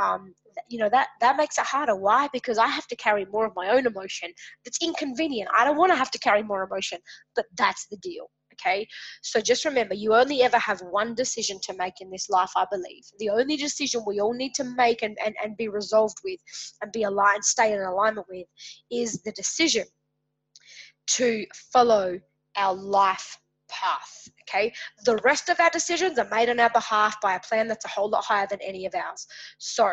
[0.00, 0.34] um,
[0.68, 1.96] you know that that makes it harder.
[1.96, 2.28] Why?
[2.32, 4.30] Because I have to carry more of my own emotion.
[4.64, 5.50] That's inconvenient.
[5.56, 6.98] I don't want to have to carry more emotion,
[7.36, 8.26] but that's the deal.
[8.54, 8.86] Okay,
[9.22, 12.66] so just remember, you only ever have one decision to make in this life, I
[12.70, 13.04] believe.
[13.18, 16.40] The only decision we all need to make and, and, and be resolved with
[16.82, 18.46] and be aligned, stay in alignment with,
[18.90, 19.84] is the decision
[21.16, 22.20] to follow
[22.56, 23.38] our life
[23.70, 24.28] path.
[24.42, 24.72] Okay.
[25.04, 27.88] The rest of our decisions are made on our behalf by a plan that's a
[27.88, 29.26] whole lot higher than any of ours.
[29.58, 29.92] So,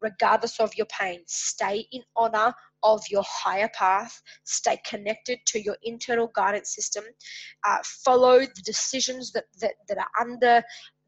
[0.00, 2.52] regardless of your pain, stay in honor
[2.82, 7.04] of your higher path, stay connected to your internal guidance system,
[7.64, 10.62] uh, follow the decisions that, that, that are under,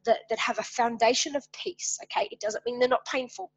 [0.05, 1.99] that, that have a foundation of peace.
[2.05, 2.29] Okay.
[2.33, 3.53] It doesn't mean they're not painful.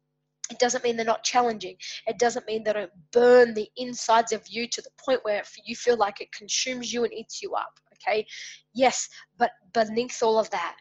[0.50, 1.76] It doesn't mean they're not challenging.
[2.06, 5.74] It doesn't mean they don't burn the insides of you to the point where you
[5.74, 8.26] feel like it consumes you and eats you up okay?
[8.74, 10.76] Yes but beneath all of that.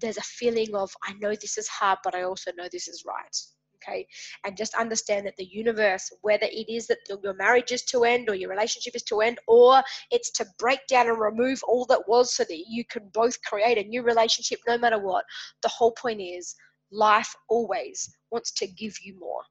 [0.00, 3.04] There's a feeling of i know this is hard but i also know this is
[3.06, 3.36] right
[3.84, 4.06] okay?
[4.44, 8.28] And just understand that the universe whether it is that your marriage is to end
[8.28, 12.08] or your relationship is to end or it's to break down and remove all that
[12.08, 15.24] was so that you can both create a new relationship no matter what
[15.62, 16.54] the whole point is
[16.92, 19.42] life always wants to give you more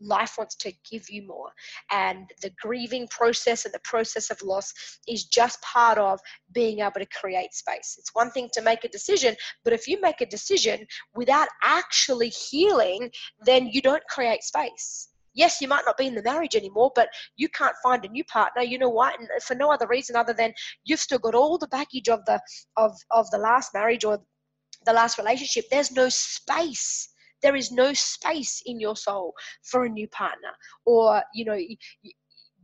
[0.00, 1.50] life wants to give you more.
[1.90, 4.72] And the grieving process and the process of loss
[5.06, 6.20] is just part of
[6.52, 7.96] being able to create space.
[7.98, 12.28] It's one thing to make a decision but if you make a decision without actually
[12.28, 13.10] healing
[13.44, 15.08] then you don't create space.
[15.34, 18.24] Yes you might not be in the marriage anymore but you can't find a new
[18.24, 18.62] partner.
[18.62, 20.52] You know what and for no other reason other than
[20.84, 22.40] you've still got all the baggage of the
[22.76, 24.20] of of the last marriage or
[24.86, 25.66] the last relationship.
[25.70, 27.09] There's no space
[27.42, 30.50] there is no space in your soul for a new partner
[30.84, 31.58] or you know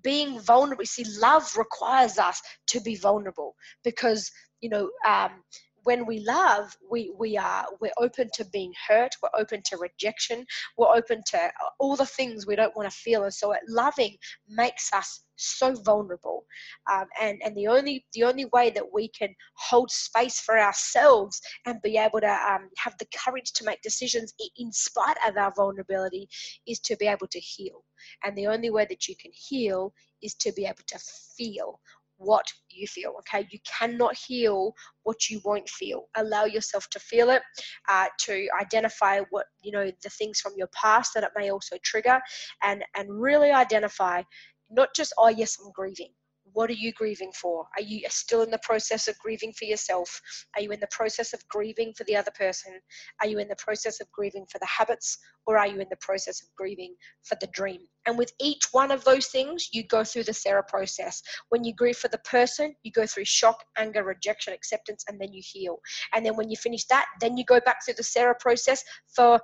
[0.03, 5.43] being vulnerable see love requires us to be vulnerable because you know um,
[5.87, 10.45] when we love, we, we are we're open to being hurt, we're open to rejection,
[10.77, 13.23] we're open to all the things we don't want to feel.
[13.23, 14.17] And so loving
[14.49, 16.45] makes us so vulnerable.
[16.91, 21.41] Um, and and the only the only way that we can hold space for ourselves
[21.67, 25.53] and be able to um, have the courage to make decisions in spite of our
[25.57, 26.29] vulnerability
[26.67, 27.85] is to be able to heal.
[28.25, 30.99] And the only way that you can heal is to be able to
[31.37, 31.81] feel
[32.19, 37.31] what you feel okay you cannot heal what you won't feel allow yourself to feel
[37.31, 37.43] it
[37.89, 41.77] uh, to identify what you know the things from your past that it may also
[41.83, 42.21] trigger
[42.63, 44.23] and and really identify
[44.71, 46.13] not just oh yes i'm grieving
[46.53, 47.67] what are you grieving for?
[47.77, 50.21] Are you still in the process of grieving for yourself?
[50.57, 52.73] Are you in the process of grieving for the other person?
[53.21, 55.19] Are you in the process of grieving for the habits?
[55.47, 56.95] Or are you in the process of grieving
[57.25, 57.81] for the dream?
[58.07, 61.23] And with each one of those things, you go through the Sarah process.
[61.51, 65.33] When you grieve for the person, you go through shock, anger, rejection, acceptance, and then
[65.33, 65.79] you heal.
[66.15, 68.83] And then when you finish that, then you go back through the Sarah process
[69.15, 69.41] for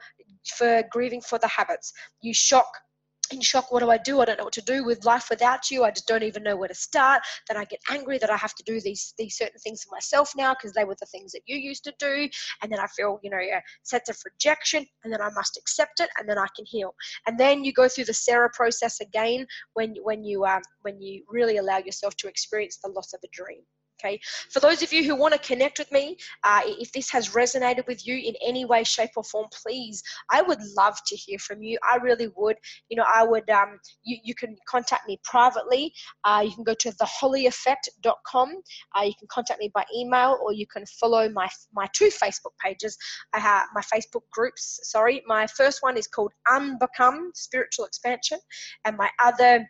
[0.56, 1.92] for grieving for the habits.
[2.20, 2.66] You shock,
[3.32, 3.70] in shock.
[3.70, 4.20] What do I do?
[4.20, 5.84] I don't know what to do with life without you.
[5.84, 7.22] I just don't even know where to start.
[7.48, 10.32] Then I get angry that I have to do these these certain things for myself
[10.36, 12.28] now because they were the things that you used to do.
[12.62, 16.00] And then I feel, you know, a sense of rejection, and then I must accept
[16.00, 16.94] it, and then I can heal.
[17.26, 21.24] And then you go through the Sarah process again when when you um, when you
[21.28, 23.62] really allow yourself to experience the loss of a dream.
[24.04, 24.20] Okay.
[24.50, 27.86] For those of you who want to connect with me, uh, if this has resonated
[27.86, 31.62] with you in any way, shape, or form, please, I would love to hear from
[31.62, 31.78] you.
[31.88, 32.56] I really would.
[32.88, 33.48] You know, I would.
[33.50, 35.92] Um, you, you can contact me privately.
[36.24, 38.54] Uh, you can go to thehollyeffect.com.
[38.96, 42.56] Uh, you can contact me by email, or you can follow my my two Facebook
[42.64, 42.96] pages.
[43.32, 44.80] I have my Facebook groups.
[44.82, 48.38] Sorry, my first one is called Unbecome Spiritual Expansion,
[48.84, 49.68] and my other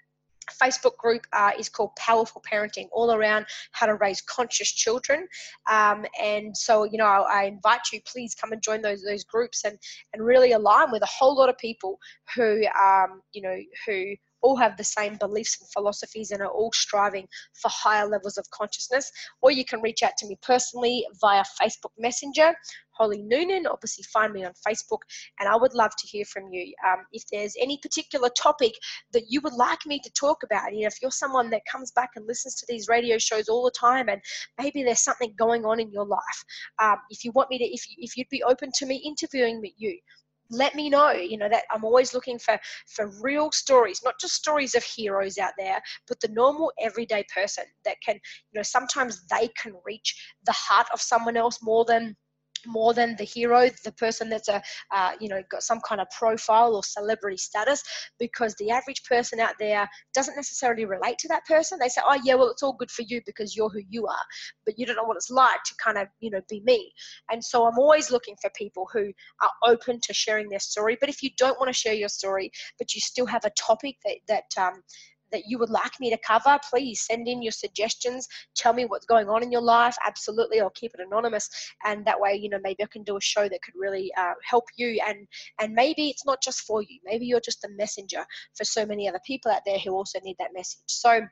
[0.63, 5.27] Facebook group uh, is called Powerful Parenting, all around how to raise conscious children.
[5.71, 9.25] Um, and so, you know, I, I, invite you, please come and join those those
[9.25, 9.79] groups and
[10.13, 11.99] and really align with a whole lot of people
[12.35, 16.73] who, um, you know, who all have the same beliefs and philosophies and are all
[16.73, 19.11] striving for higher levels of consciousness.
[19.41, 22.55] Or you can reach out to me personally via Facebook Messenger
[22.93, 23.67] Holly Noonan.
[23.67, 25.01] Obviously, find me on Facebook,
[25.41, 26.75] and I would love to hear from you.
[26.87, 28.73] Um, if there's any particular topic
[29.13, 31.91] that you would like me to talk about, you know, if you're someone that comes
[31.93, 34.21] back and listens to these radio shows all the time, and
[34.61, 36.45] maybe there's something going on in your life,
[36.83, 39.99] um, if you want me to, if if you'd be open to me interviewing you,
[40.53, 44.35] let me know you know that i'm always looking for for real stories not just
[44.35, 49.25] stories of heroes out there but the normal everyday person that can you know sometimes
[49.31, 50.15] they can reach
[50.47, 52.15] the heart of someone else more than
[52.67, 54.63] more than the hero, the person that's a
[54.95, 57.83] uh, you know got some kind of profile or celebrity status,
[58.19, 61.79] because the average person out there doesn't necessarily relate to that person.
[61.79, 64.25] They say, "Oh yeah, well it's all good for you because you're who you are,"
[64.65, 66.93] but you don't know what it's like to kind of you know be me.
[67.31, 70.97] And so I'm always looking for people who are open to sharing their story.
[71.01, 73.97] But if you don't want to share your story, but you still have a topic
[74.05, 74.83] that that um,
[75.33, 78.29] that you would like me to cover, please send in your suggestions.
[78.55, 79.97] Tell me what's going on in your life.
[80.07, 81.49] Absolutely, I'll keep it anonymous,
[81.85, 84.35] and that way, you know, maybe I can do a show that could really uh,
[84.45, 85.01] help you.
[85.07, 85.27] And
[85.61, 86.99] and maybe it's not just for you.
[87.05, 88.25] Maybe you're just a messenger
[88.55, 90.83] for so many other people out there who also need that message.
[90.87, 91.23] So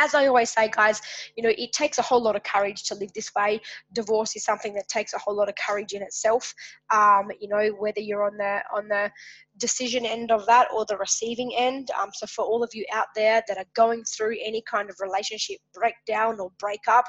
[0.00, 1.00] as I always say, guys,
[1.36, 3.60] you know, it takes a whole lot of courage to live this way.
[3.92, 6.52] Divorce is something that takes a whole lot of courage in itself.
[6.92, 9.10] Um, you know, whether you're on the on the
[9.58, 11.90] decision end of that or the receiving end.
[12.00, 14.96] Um, so for all of you out there that are going through any kind of
[15.00, 17.04] relationship breakdown or breakup,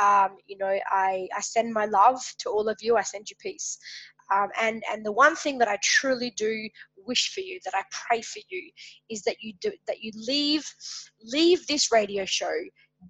[0.00, 2.96] um, you know, I, I send my love to all of you.
[2.96, 3.78] I send you peace.
[4.32, 6.68] Um, and and the one thing that I truly do
[7.06, 8.70] wish for you, that I pray for you,
[9.10, 10.66] is that you do that you leave
[11.22, 12.52] leave this radio show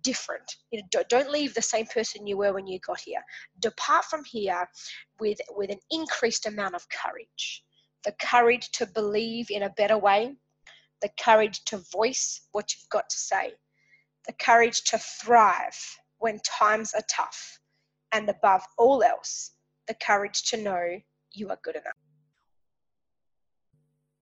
[0.02, 0.56] different.
[0.70, 3.22] You know, don't, leave the same person you were when you got here.
[3.60, 4.68] Depart from here
[5.20, 7.64] with with an increased amount of courage
[8.04, 10.34] the courage to believe in a better way,
[11.00, 13.52] the courage to voice what you've got to say,
[14.26, 17.58] the courage to thrive when times are tough,
[18.12, 19.52] and above all else,
[19.88, 21.00] the courage to know
[21.32, 22.03] you are good enough.